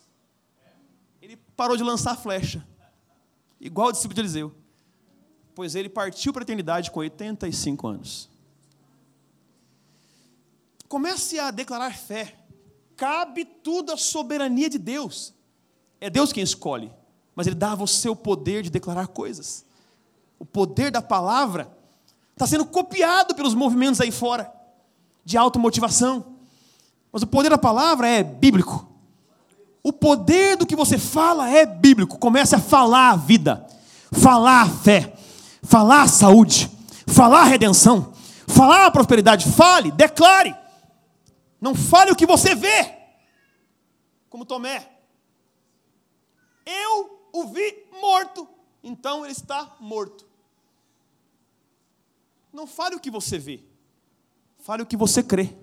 Ele 1.21 1.37
parou 1.57 1.77
de 1.77 1.83
lançar 1.83 2.17
flecha. 2.17 2.67
Igual 3.61 3.89
o 3.89 3.93
discípulo 3.93 4.15
de 4.15 4.21
Eliseu. 4.23 4.55
Pois 5.55 5.75
ele 5.75 5.89
partiu 5.89 6.33
para 6.33 6.43
a 6.43 6.45
eternidade 6.45 6.91
com 6.91 7.01
85 7.01 7.87
anos. 7.87 8.31
Comece 10.89 11.39
a 11.39 11.51
declarar 11.51 11.97
fé. 11.97 12.37
Cabe 12.97 13.45
tudo 13.45 13.93
à 13.93 13.97
soberania 13.97 14.69
de 14.69 14.79
Deus. 14.79 15.35
É 16.01 16.11
Deus 16.11 16.33
quem 16.33 16.43
escolhe, 16.43 16.93
mas 17.35 17.47
Ele 17.47 17.57
dá 17.57 17.73
a 17.73 17.77
você 17.77 18.09
o 18.09 18.17
poder 18.17 18.63
de 18.63 18.71
declarar 18.71 19.07
coisas. 19.07 19.65
O 20.39 20.45
poder 20.45 20.91
da 20.91 21.01
palavra 21.01 21.75
está 22.43 22.47
sendo 22.47 22.67
copiado 22.67 23.35
pelos 23.35 23.55
movimentos 23.55 24.01
aí 24.01 24.11
fora, 24.11 24.53
de 25.25 25.39
automotivação. 25.39 26.39
Mas 27.13 27.23
o 27.23 27.27
poder 27.27 27.51
da 27.51 27.59
palavra 27.59 28.09
é 28.09 28.25
bíblico. 28.25 28.89
O 29.83 29.93
poder 29.93 30.57
do 30.57 30.67
que 30.67 30.75
você 30.75 30.99
fala 30.99 31.49
é 31.49 31.65
bíblico. 31.65 32.19
Comece 32.19 32.55
a 32.55 32.61
falar 32.61 33.11
a 33.11 33.17
vida, 33.17 33.67
falar 34.11 34.63
a 34.63 34.69
fé, 34.69 35.15
falar 35.63 36.03
a 36.03 36.09
saúde, 36.09 36.71
falar 37.07 37.43
a 37.43 37.45
redenção, 37.45 38.13
falar 38.49 38.87
a 38.87 38.91
prosperidade. 38.91 39.51
Fale, 39.53 39.93
declare. 39.93 40.57
Não 41.61 41.75
fale 41.75 42.11
o 42.11 42.17
que 42.17 42.27
você 42.27 42.55
vê. 42.55 42.93
Como 44.29 44.45
Tomé. 44.45 44.89
Eu 46.67 47.29
o 47.33 47.47
vi 47.47 47.87
morto, 48.01 48.49
então 48.83 49.25
ele 49.25 49.33
está 49.33 49.77
morto. 49.79 50.32
Não 52.53 52.67
fale 52.67 52.97
o 52.97 53.01
que 53.01 53.11
você 53.11 53.39
vê. 53.39 53.61
Fale 54.59 54.83
o 54.83 54.87
que 54.87 54.97
você 54.97 55.23
crê. 55.23 55.57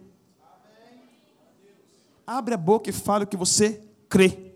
Abre 2.25 2.53
a 2.53 2.57
boca 2.57 2.89
e 2.89 2.93
fale 2.93 3.23
o 3.23 3.27
que 3.27 3.37
você 3.37 3.81
crê. 4.07 4.53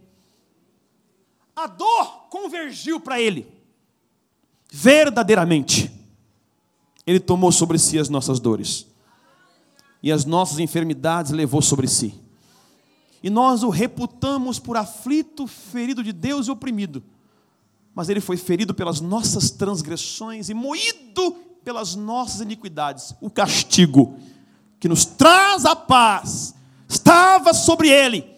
A 1.56 1.68
dor 1.68 2.28
convergiu 2.30 3.00
para 3.00 3.22
ele. 3.22 3.48
Verdadeiramente. 4.72 5.92
Ele 7.06 7.20
tomou 7.20 7.52
sobre 7.52 7.78
si 7.78 8.00
as 8.00 8.10
nossas 8.10 8.40
dores. 8.40 8.88
E 10.02 10.12
as 10.12 10.26
nossas 10.26 10.60
enfermidades 10.60 11.32
levou 11.32 11.62
sobre 11.62 11.88
si. 11.88 12.20
E 13.22 13.30
nós 13.30 13.64
o 13.64 13.70
reputamos 13.70 14.60
por 14.60 14.76
aflito, 14.76 15.48
ferido 15.48 16.04
de 16.04 16.12
Deus 16.12 16.48
e 16.48 16.52
oprimido. 16.52 17.02
Mas 17.96 18.10
ele 18.10 18.20
foi 18.20 18.36
ferido 18.36 18.74
pelas 18.74 19.00
nossas 19.00 19.50
transgressões 19.50 20.50
e 20.50 20.54
moído 20.54 21.53
pelas 21.64 21.96
nossas 21.96 22.42
iniquidades. 22.42 23.16
O 23.22 23.30
castigo 23.30 24.18
que 24.80 24.88
nos 24.90 25.06
traz 25.06 25.66
a 25.66 25.76
paz 25.76 26.54
estava 26.88 27.54
sobre 27.54 27.90
ele, 27.90 28.30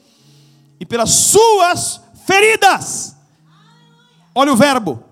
e 0.80 0.86
pelas 0.86 1.10
suas 1.12 2.02
feridas, 2.26 3.16
olha 4.34 4.54
o 4.54 4.56
verbo, 4.56 5.04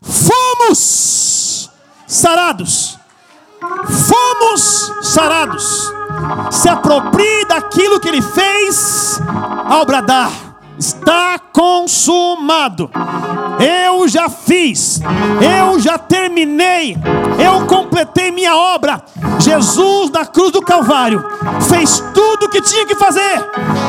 fomos 0.00 1.70
sarados. 2.06 2.98
Fomos 3.86 4.92
sarados. 5.02 5.90
Se 6.50 6.68
aproprie 6.68 7.46
daquilo 7.46 7.98
que 7.98 8.08
ele 8.08 8.20
fez 8.20 9.18
ao 9.66 9.86
bradar: 9.86 10.30
está 10.78 11.38
consumado. 11.52 12.90
Eu 13.58 14.08
já 14.08 14.28
fiz, 14.28 15.00
eu 15.40 15.78
já 15.78 15.96
terminei, 15.96 16.96
eu 17.38 17.66
completei 17.66 18.30
minha 18.30 18.56
obra. 18.56 19.02
Jesus 19.38 20.10
na 20.10 20.26
cruz 20.26 20.52
do 20.52 20.62
Calvário 20.62 21.24
fez 21.68 22.02
tudo 22.12 22.46
o 22.46 22.48
que 22.48 22.60
tinha 22.60 22.86
que 22.86 22.94
fazer. 22.94 23.44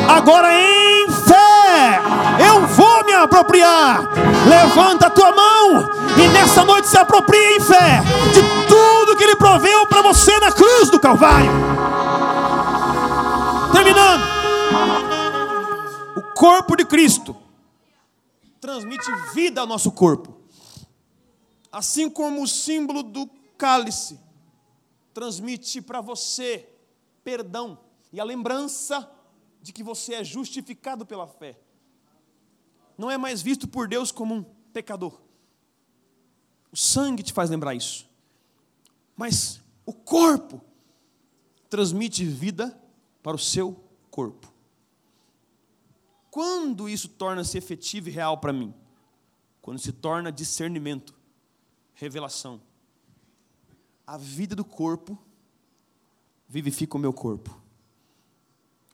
Agora 0.07 0.47
em 0.53 1.09
fé, 1.09 2.01
eu 2.47 2.67
vou 2.67 3.05
me 3.05 3.13
apropriar. 3.13 4.09
Levanta 4.47 5.07
a 5.07 5.09
tua 5.09 5.31
mão 5.31 5.89
e 6.17 6.27
nessa 6.29 6.63
noite 6.63 6.87
se 6.87 6.97
apropria 6.97 7.57
em 7.57 7.59
fé 7.59 8.03
de 8.33 8.41
tudo 8.67 9.15
que 9.17 9.23
Ele 9.23 9.35
proveu 9.35 9.85
para 9.87 10.01
você 10.01 10.39
na 10.39 10.51
cruz 10.51 10.89
do 10.89 10.99
Calvário. 10.99 11.51
Terminando, 13.73 14.34
corpo 16.35 16.75
de 16.75 16.85
Cristo 16.85 17.35
transmite 18.59 19.09
vida 19.33 19.61
ao 19.61 19.67
nosso 19.67 19.91
corpo. 19.91 20.37
Assim 21.71 22.09
como 22.09 22.43
o 22.43 22.47
símbolo 22.47 23.01
do 23.01 23.27
cálice 23.57 24.19
transmite 25.13 25.81
para 25.81 26.01
você 26.01 26.69
perdão 27.23 27.79
e 28.11 28.19
a 28.19 28.23
lembrança 28.23 29.09
de 29.61 29.71
que 29.71 29.81
você 29.81 30.15
é 30.15 30.23
justificado 30.23 31.05
pela 31.05 31.27
fé. 31.27 31.57
Não 32.97 33.09
é 33.09 33.17
mais 33.17 33.41
visto 33.41 33.67
por 33.67 33.87
Deus 33.87 34.11
como 34.11 34.35
um 34.35 34.43
pecador. 34.73 35.19
O 36.71 36.77
sangue 36.77 37.23
te 37.23 37.33
faz 37.33 37.49
lembrar 37.49 37.73
isso. 37.73 38.09
Mas 39.15 39.61
o 39.85 39.93
corpo 39.93 40.61
transmite 41.69 42.25
vida 42.25 42.77
para 43.23 43.35
o 43.35 43.39
seu 43.39 43.79
corpo. 44.11 44.54
Quando 46.35 46.89
isso 46.89 47.07
torna-se 47.07 47.57
efetivo 47.57 48.09
e 48.09 48.11
real 48.11 48.37
para 48.39 48.51
mim? 48.51 48.73
Quando 49.61 49.79
se 49.79 49.93
torna 49.93 50.33
discernimento, 50.33 51.15
revelação. 51.93 52.61
A 54.05 54.17
vida 54.17 54.53
do 54.53 54.65
corpo 54.65 55.17
vivifica 56.45 56.97
o 56.97 56.99
meu 56.99 57.13
corpo. 57.13 57.57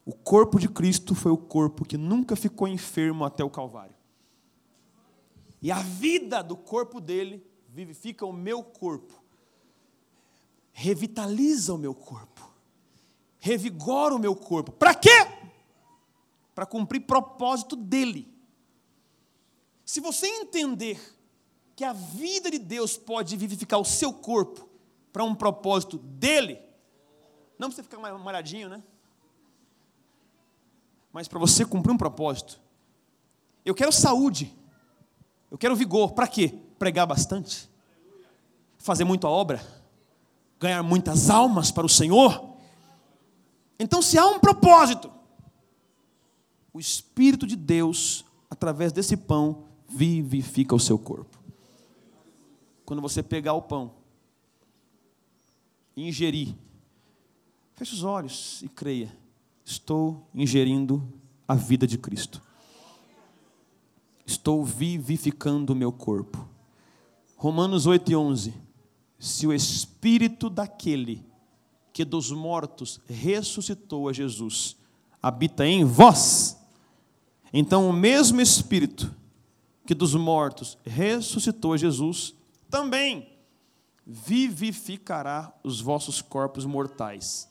O 0.05 0.13
corpo 0.13 0.59
de 0.59 0.69
Cristo 0.69 1.15
foi 1.15 1.31
o 1.31 1.37
corpo 1.37 1.83
que 1.83 1.97
nunca 1.97 2.35
ficou 2.35 2.67
enfermo 2.67 3.25
até 3.25 3.43
o 3.43 3.49
Calvário. 3.49 3.95
E 5.63 5.71
a 5.71 5.79
vida 5.79 6.43
do 6.43 6.55
corpo 6.55 7.01
dele 7.01 7.43
vivifica 7.67 8.23
o 8.23 8.31
meu 8.31 8.61
corpo, 8.63 9.19
revitaliza 10.71 11.73
o 11.73 11.77
meu 11.79 11.95
corpo, 11.95 12.53
revigora 13.39 14.13
o 14.13 14.19
meu 14.19 14.35
corpo. 14.35 14.71
Para 14.71 14.93
quê? 14.93 15.40
Para 16.53 16.65
cumprir 16.65 17.01
propósito 17.01 17.75
dele. 17.75 18.31
Se 19.85 19.99
você 19.99 20.27
entender 20.27 20.99
que 21.75 21.83
a 21.83 21.93
vida 21.93 22.51
de 22.51 22.59
Deus 22.59 22.97
pode 22.97 23.35
vivificar 23.35 23.79
o 23.79 23.85
seu 23.85 24.13
corpo 24.13 24.69
para 25.11 25.23
um 25.23 25.35
propósito 25.35 25.97
dele, 25.97 26.59
não 27.57 27.71
você 27.71 27.83
ficar 27.83 27.99
malhadinho, 27.99 28.69
né? 28.69 28.83
Mas 31.11 31.27
para 31.27 31.39
você 31.39 31.65
cumprir 31.65 31.91
um 31.91 31.97
propósito. 31.97 32.59
Eu 33.65 33.75
quero 33.75 33.91
saúde. 33.91 34.55
Eu 35.49 35.57
quero 35.57 35.75
vigor. 35.75 36.13
Para 36.13 36.27
quê? 36.27 36.57
Pregar 36.79 37.05
bastante. 37.05 37.69
Fazer 38.77 39.03
muita 39.03 39.27
obra. 39.27 39.61
Ganhar 40.59 40.81
muitas 40.83 41.29
almas 41.29 41.69
para 41.69 41.85
o 41.85 41.89
Senhor. 41.89 42.55
Então, 43.77 44.01
se 44.01 44.17
há 44.17 44.25
um 44.25 44.39
propósito, 44.39 45.11
o 46.73 46.79
Espírito 46.79 47.45
de 47.45 47.55
Deus, 47.55 48.25
através 48.49 48.91
desse 48.91 49.17
pão, 49.17 49.65
vivifica 49.87 50.73
o 50.73 50.79
seu 50.79 50.97
corpo. 50.97 51.39
Quando 52.85 53.01
você 53.01 53.21
pegar 53.21 53.53
o 53.53 53.61
pão 53.61 53.93
e 55.95 56.07
ingerir, 56.07 56.55
feche 57.75 57.93
os 57.93 58.03
olhos 58.03 58.61
e 58.61 58.69
creia: 58.69 59.15
estou 59.65 60.27
ingerindo 60.33 61.03
a 61.47 61.55
vida 61.55 61.85
de 61.85 61.97
Cristo. 61.97 62.41
Estou 64.25 64.63
vivificando 64.63 65.73
o 65.73 65.75
meu 65.75 65.91
corpo. 65.91 66.47
Romanos 67.35 67.85
8 67.85 68.11
e 68.11 68.15
11. 68.15 68.53
Se 69.19 69.45
o 69.45 69.53
Espírito 69.53 70.49
daquele 70.49 71.25
que 71.91 72.05
dos 72.05 72.31
mortos 72.31 73.01
ressuscitou 73.07 74.07
a 74.07 74.13
Jesus 74.13 74.77
habita 75.21 75.67
em 75.67 75.83
vós, 75.83 76.57
então, 77.53 77.89
o 77.89 77.93
mesmo 77.93 78.39
Espírito 78.39 79.13
que 79.85 79.93
dos 79.93 80.15
mortos 80.15 80.77
ressuscitou 80.85 81.77
Jesus, 81.77 82.33
também 82.69 83.29
vivificará 84.05 85.53
os 85.63 85.81
vossos 85.81 86.21
corpos 86.21 86.65
mortais. 86.65 87.49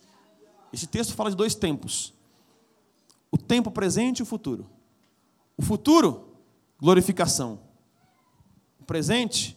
Esse 0.73 0.87
texto 0.87 1.15
fala 1.15 1.31
de 1.31 1.37
dois 1.37 1.55
tempos: 1.55 2.15
o 3.31 3.37
tempo 3.37 3.71
presente 3.71 4.21
e 4.21 4.23
o 4.23 4.27
futuro. 4.27 4.69
O 5.57 5.63
futuro, 5.63 6.35
glorificação. 6.79 7.61
O 8.81 8.85
presente, 8.85 9.57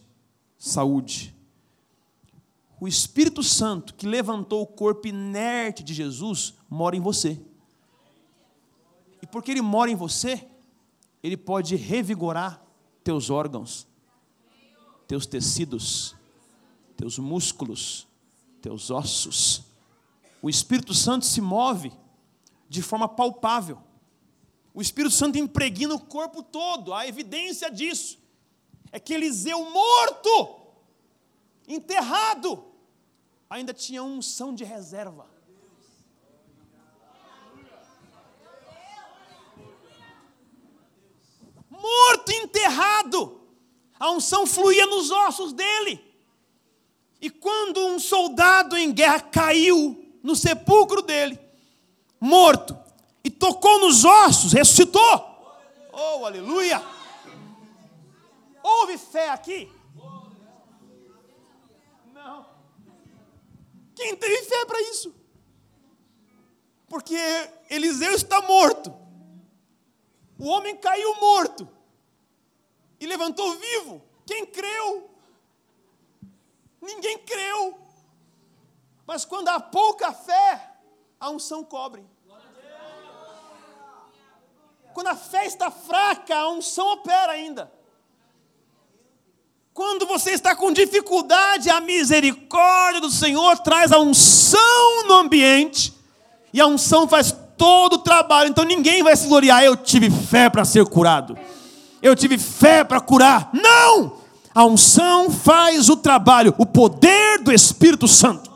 saúde. 0.58 1.34
O 2.78 2.86
Espírito 2.86 3.42
Santo 3.42 3.94
que 3.94 4.06
levantou 4.06 4.62
o 4.62 4.66
corpo 4.66 5.08
inerte 5.08 5.82
de 5.82 5.94
Jesus 5.94 6.54
mora 6.68 6.94
em 6.96 7.00
você. 7.00 7.40
E 9.24 9.26
porque 9.26 9.52
ele 9.52 9.62
mora 9.62 9.90
em 9.90 9.94
você, 9.94 10.46
ele 11.22 11.34
pode 11.34 11.76
revigorar 11.76 12.62
teus 13.02 13.30
órgãos, 13.30 13.86
teus 15.08 15.24
tecidos, 15.24 16.14
teus 16.94 17.18
músculos, 17.18 18.06
teus 18.60 18.90
ossos. 18.90 19.62
O 20.42 20.50
Espírito 20.50 20.92
Santo 20.92 21.24
se 21.24 21.40
move 21.40 21.90
de 22.68 22.82
forma 22.82 23.08
palpável. 23.08 23.78
O 24.74 24.82
Espírito 24.82 25.14
Santo 25.14 25.38
impregna 25.38 25.94
o 25.94 26.00
corpo 26.00 26.42
todo. 26.42 26.92
A 26.92 27.08
evidência 27.08 27.70
disso 27.70 28.18
é 28.92 29.00
que 29.00 29.14
Eliseu 29.14 29.70
morto, 29.70 30.60
enterrado, 31.66 32.62
ainda 33.48 33.72
tinha 33.72 34.04
unção 34.04 34.54
de 34.54 34.64
reserva. 34.64 35.33
Morto, 41.84 42.30
enterrado, 42.30 43.42
a 44.00 44.10
unção 44.10 44.46
fluía 44.46 44.86
nos 44.86 45.10
ossos 45.10 45.52
dele. 45.52 46.02
E 47.20 47.28
quando 47.28 47.78
um 47.88 47.98
soldado 47.98 48.74
em 48.74 48.90
guerra 48.90 49.20
caiu 49.20 50.18
no 50.22 50.34
sepulcro 50.34 51.02
dele, 51.02 51.38
morto, 52.18 52.74
e 53.22 53.28
tocou 53.28 53.80
nos 53.80 54.02
ossos, 54.02 54.54
ressuscitou. 54.54 55.02
Oh, 55.92 56.24
aleluia! 56.24 56.82
Houve 58.62 58.96
fé 58.96 59.28
aqui? 59.28 59.70
Não. 62.14 62.46
Quem 63.94 64.16
teve 64.16 64.42
fé 64.44 64.64
para 64.64 64.80
isso? 64.80 65.14
Porque 66.88 67.18
Eliseu 67.68 68.14
está 68.14 68.40
morto. 68.40 68.90
O 70.38 70.46
homem 70.46 70.74
caiu 70.78 71.14
morto 71.20 71.73
e 73.04 73.06
levantou 73.06 73.54
vivo. 73.56 74.02
Quem 74.26 74.46
creu? 74.46 75.10
Ninguém 76.80 77.18
creu. 77.18 77.78
Mas 79.06 79.24
quando 79.24 79.48
há 79.48 79.60
pouca 79.60 80.12
fé, 80.12 80.70
a 81.20 81.28
unção 81.30 81.62
cobre. 81.62 82.04
Quando 84.94 85.08
a 85.08 85.16
fé 85.16 85.44
está 85.44 85.70
fraca, 85.70 86.34
a 86.34 86.48
unção 86.50 86.92
opera 86.92 87.32
ainda. 87.32 87.70
Quando 89.74 90.06
você 90.06 90.30
está 90.30 90.54
com 90.54 90.72
dificuldade, 90.72 91.68
a 91.68 91.80
misericórdia 91.80 93.00
do 93.00 93.10
Senhor 93.10 93.58
traz 93.58 93.90
a 93.90 93.98
unção 93.98 95.06
no 95.06 95.14
ambiente, 95.14 95.92
e 96.52 96.60
a 96.60 96.66
unção 96.66 97.08
faz 97.08 97.36
todo 97.58 97.94
o 97.94 97.98
trabalho. 97.98 98.48
Então 98.48 98.64
ninguém 98.64 99.02
vai 99.02 99.16
se 99.16 99.26
gloriar. 99.26 99.64
Eu 99.64 99.76
tive 99.76 100.10
fé 100.10 100.48
para 100.48 100.64
ser 100.64 100.86
curado, 100.86 101.36
eu 102.04 102.14
tive 102.14 102.36
fé 102.36 102.84
para 102.84 103.00
curar. 103.00 103.48
Não! 103.54 104.20
A 104.54 104.64
unção 104.66 105.30
faz 105.30 105.88
o 105.88 105.96
trabalho, 105.96 106.54
o 106.58 106.66
poder 106.66 107.42
do 107.42 107.50
Espírito 107.50 108.06
Santo. 108.06 108.52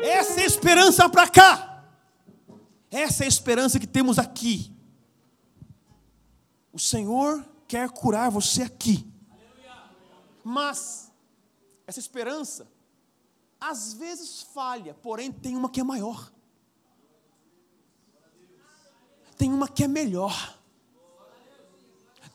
Essa 0.00 0.40
é 0.40 0.44
a 0.44 0.46
esperança 0.46 1.06
para 1.08 1.28
cá. 1.28 1.84
Essa 2.90 3.24
é 3.24 3.26
a 3.26 3.28
esperança 3.28 3.78
que 3.78 3.86
temos 3.86 4.18
aqui. 4.18 4.74
O 6.72 6.78
Senhor 6.78 7.44
quer 7.68 7.90
curar 7.90 8.30
você 8.30 8.62
aqui. 8.62 9.06
Mas 10.42 11.12
essa 11.86 12.00
esperança 12.00 12.66
às 13.60 13.92
vezes 13.92 14.46
falha, 14.54 14.94
porém 14.94 15.30
tem 15.30 15.56
uma 15.56 15.68
que 15.68 15.80
é 15.80 15.84
maior. 15.84 16.32
Tem 19.36 19.52
uma 19.52 19.68
que 19.68 19.84
é 19.84 19.88
melhor. 19.88 20.55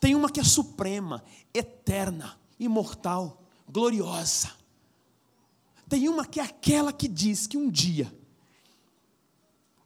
Tem 0.02 0.16
uma 0.16 0.32
que 0.32 0.40
é 0.40 0.44
suprema, 0.44 1.24
eterna, 1.54 2.36
imortal, 2.60 3.44
gloriosa. 3.70 4.50
Tem 5.88 6.10
uma 6.10 6.26
que 6.26 6.40
é 6.40 6.44
aquela 6.44 6.92
que 6.92 7.08
diz 7.08 7.46
que 7.46 7.56
um 7.56 7.70
dia 7.70 8.12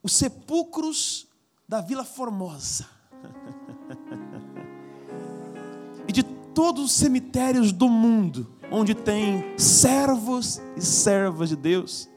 os 0.01 0.13
sepulcros 0.13 1.28
da 1.68 1.82
Vila 1.82 2.05
Formosa 2.05 2.88
e 6.07 6.13
de 6.13 6.24
todos 6.24 6.86
os 6.86 6.91
cemitérios 6.91 7.74
do 7.74 7.89
mundo, 7.89 8.47
onde 8.72 8.93
tem 8.93 9.57
servos 9.57 10.61
e 10.78 10.82
servas 10.82 11.49
de 11.49 11.55
Deus, 11.55 12.07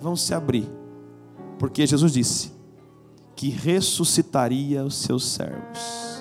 vão 0.00 0.16
se 0.16 0.32
abrir, 0.32 0.70
porque 1.58 1.86
Jesus 1.86 2.12
disse 2.12 2.52
que 3.36 3.50
ressuscitaria 3.50 4.84
os 4.84 4.94
seus 4.94 5.26
servos 5.26 6.11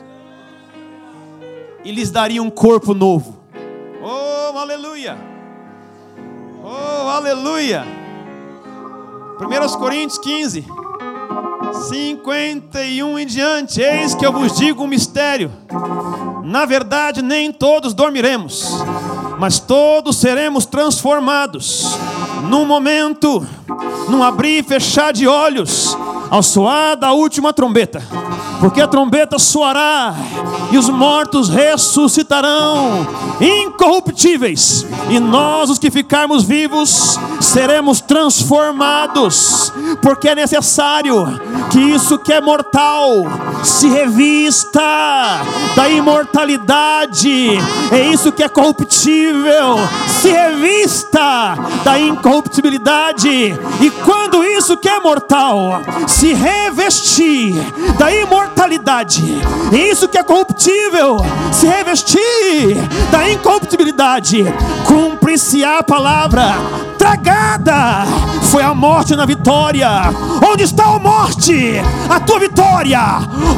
e 1.83 1.91
lhes 1.91 2.11
daria 2.11 2.41
um 2.41 2.49
corpo 2.49 2.93
novo. 2.93 3.39
Oh, 4.01 4.57
aleluia! 4.57 5.17
Oh, 6.63 7.09
aleluia! 7.09 7.85
1 9.39 9.77
Coríntios 9.79 10.19
15, 10.19 10.65
51 11.89 13.19
em 13.19 13.25
diante. 13.25 13.81
Eis 13.81 14.13
que 14.13 14.25
eu 14.25 14.31
vos 14.31 14.57
digo 14.57 14.83
um 14.83 14.87
mistério. 14.87 15.51
Na 16.43 16.65
verdade, 16.65 17.21
nem 17.21 17.51
todos 17.51 17.93
dormiremos, 17.93 18.69
mas 19.39 19.59
todos 19.59 20.17
seremos 20.17 20.65
transformados. 20.65 21.97
Num 22.49 22.65
momento, 22.65 23.45
num 24.09 24.21
abrir 24.21 24.59
e 24.59 24.63
fechar 24.63 25.13
de 25.13 25.27
olhos, 25.27 25.97
ao 26.29 26.43
soar 26.43 26.95
da 26.95 27.11
última 27.13 27.53
trombeta 27.53 28.01
porque 28.61 28.79
a 28.79 28.87
trombeta 28.87 29.39
soará 29.39 30.13
e 30.71 30.77
os 30.77 30.87
mortos 30.87 31.49
ressuscitarão, 31.49 33.07
incorruptíveis, 33.41 34.85
e 35.09 35.19
nós, 35.19 35.71
os 35.71 35.79
que 35.79 35.89
ficarmos 35.89 36.43
vivos, 36.43 37.19
seremos 37.41 37.99
transformados, 37.99 39.73
porque 39.99 40.29
é 40.29 40.35
necessário 40.35 41.41
que 41.71 41.79
isso 41.79 42.19
que 42.19 42.31
é 42.31 42.39
mortal 42.39 43.25
se 43.63 43.87
revista 43.89 44.79
da 45.75 45.89
imortalidade, 45.89 47.57
é 47.91 48.01
isso 48.13 48.31
que 48.31 48.43
é 48.43 48.49
corruptível. 48.49 49.77
Se 50.21 50.29
revista 50.29 51.57
da 51.83 51.99
incorruptibilidade, 51.99 53.27
e 53.81 53.89
quando 54.05 54.43
isso 54.43 54.77
que 54.77 54.87
é 54.87 54.99
mortal 54.99 55.81
se 56.07 56.33
revestir 56.33 57.55
da 57.97 58.13
imortalidade, 58.13 58.50
imortalidade. 58.51 59.23
Isso 59.71 60.07
que 60.07 60.17
é 60.17 60.23
corruptível, 60.23 61.17
se 61.51 61.65
revestir 61.65 62.75
da 63.09 63.29
incorruptibilidade. 63.29 64.43
Cumpre-se 64.85 65.63
a 65.63 65.81
palavra 65.81 66.55
tragada 66.97 68.05
foi 68.51 68.61
a 68.61 68.73
morte 68.73 69.15
na 69.15 69.25
vitória. 69.25 69.89
Onde 70.45 70.63
está 70.63 70.83
a 70.83 70.99
morte? 70.99 71.81
A 72.09 72.19
tua 72.19 72.37
vitória. 72.37 72.99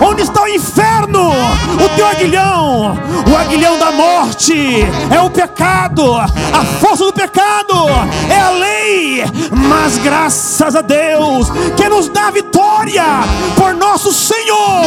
Onde 0.02 0.22
está 0.22 0.44
o 0.44 0.48
inferno? 0.48 1.30
O 1.30 1.96
teu 1.96 2.06
aguilhão. 2.06 2.98
O 3.30 3.36
aguilhão 3.36 3.80
da 3.80 3.92
morte 3.92 4.54
é 5.12 5.20
o 5.20 5.32
pecado. 5.32 6.16
A 6.16 6.66
força 6.80 7.06
do 7.06 7.12
pecado 7.12 7.74
é 8.30 8.40
a 8.40 8.52
lei. 8.52 9.24
Mas 9.52 9.98
graças 9.98 10.76
a 10.76 10.82
Deus 10.82 11.50
que 11.76 11.90
nos 11.90 12.08
dá 12.10 12.30
vitória 12.30 13.04
por 13.58 13.74
nosso 13.74 14.14
Senhor 14.14 14.83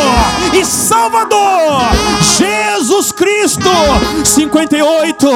e 0.53 0.65
Salvador 0.65 1.83
Jesus 2.39 3.13
Cristo. 3.13 3.71
58. 4.25 5.29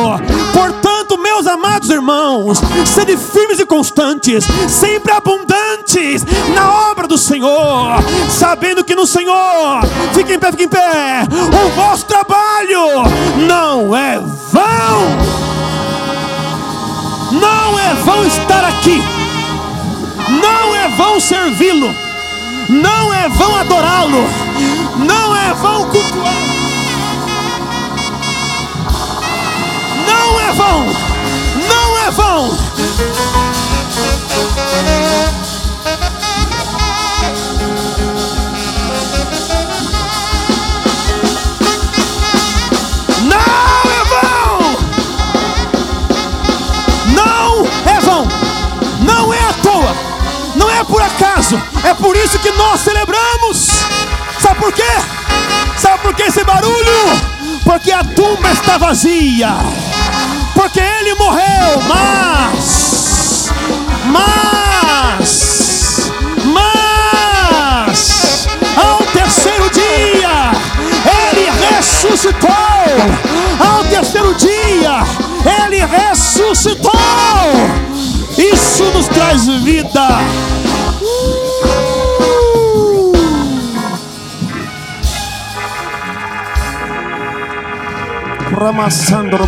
Portanto, 0.53 1.19
meus 1.19 1.47
amados 1.47 1.91
irmãos, 1.91 2.61
sede 2.87 3.17
firmes 3.17 3.59
e 3.59 3.67
constantes, 3.67 4.45
sempre 4.69 5.13
abundantes 5.13 6.25
na 6.55 6.91
obra 6.91 7.07
do 7.07 7.19
Senhor, 7.19 8.03
sabendo 8.29 8.85
que 8.85 8.95
no 8.95 9.07
Senhor, 9.07 9.81
fique 10.13 10.35
em 10.35 10.39
pé, 10.39 10.51
fique 10.51 10.65
em 10.65 10.69
pé, 10.69 11.23
o 11.65 11.71
vosso 11.71 12.07
trabalho 12.07 13.05
não 13.47 13.97
é 13.97 14.19
vão. 14.19 15.41
Não 17.33 17.79
é 17.79 17.95
vão 17.95 18.27
estar 18.27 18.65
aqui, 18.65 19.01
não 20.43 20.75
é 20.75 20.89
vão 20.97 21.21
servi-lo, 21.21 21.95
não 22.71 23.13
é 23.13 23.29
vão 23.29 23.57
adorá-lo, 23.57 24.29
não 24.97 25.37
é 25.37 25.53
vão 25.55 25.85
cultuá-lo. 25.87 26.51
Não 30.07 30.41
é 30.41 30.53
vão, 30.53 30.87
não 31.69 31.99
é 31.99 32.11
vão. 32.13 32.57
Isso 52.25 52.39
que 52.39 52.51
nós 52.53 52.81
celebramos. 52.81 53.69
Sabe 54.39 54.61
por 54.61 54.73
quê? 54.73 54.83
Sabe 55.77 55.99
por 56.03 56.15
que 56.15 56.23
esse 56.23 56.45
barulho? 56.45 57.21
Porque 57.65 57.91
a 57.91 58.05
tumba 58.05 58.53
está 58.53 58.79
vazia. 58.79 59.49
Porque 60.55 60.79
ele 60.81 61.15
morreu, 61.15 61.83
mas, 61.89 63.51
mas, 64.07 66.11
mas, 66.45 68.47
ao 68.77 68.99
terceiro 69.13 69.71
dia, 69.71 70.53
ele 71.33 71.51
ressuscitou. 71.75 72.51
Ao 73.59 73.83
terceiro 73.85 74.35
dia, 74.35 75.03
ele 75.65 75.85
ressuscitou. 75.87 76.93
Isso 78.37 78.85
nos 78.85 79.09
traz 79.09 79.47
vida. 79.47 80.09
Ramassando 88.61 89.39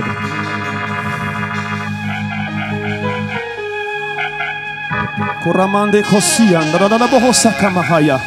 ba. 0.00 0.12
Kuramande 5.42 6.02
kosia, 6.02 6.60
ndara 6.60 6.88
la 6.98 7.06
boho 7.06 7.32
sakamahaya. 7.32 8.18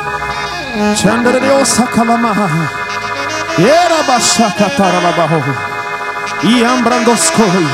Chandere 0.96 1.40
de 1.42 1.52
osakalamaha. 1.52 2.48
Era 3.58 4.04
bashaka 4.08 4.70
tara 4.78 5.02
la 5.02 5.12
baho. 5.12 5.44
Iambrandoskoi. 6.44 7.68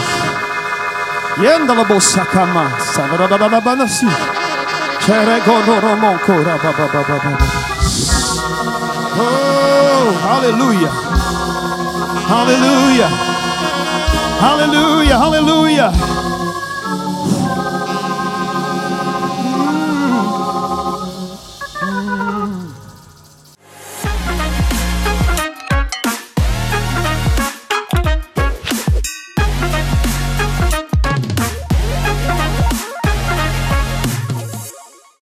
Yenda 1.44 1.76
la 1.76 1.84
bosakama, 1.84 2.72
la 3.48 3.62
banasi. 3.62 4.08
Chere 5.06 5.42
godoro 5.46 5.96
Oh, 9.18 10.12
hallelujah. 10.28 10.92
Hallelujah. 12.28 13.08
Hallelujah. 14.40 15.18
Hallelujah. 15.18 16.25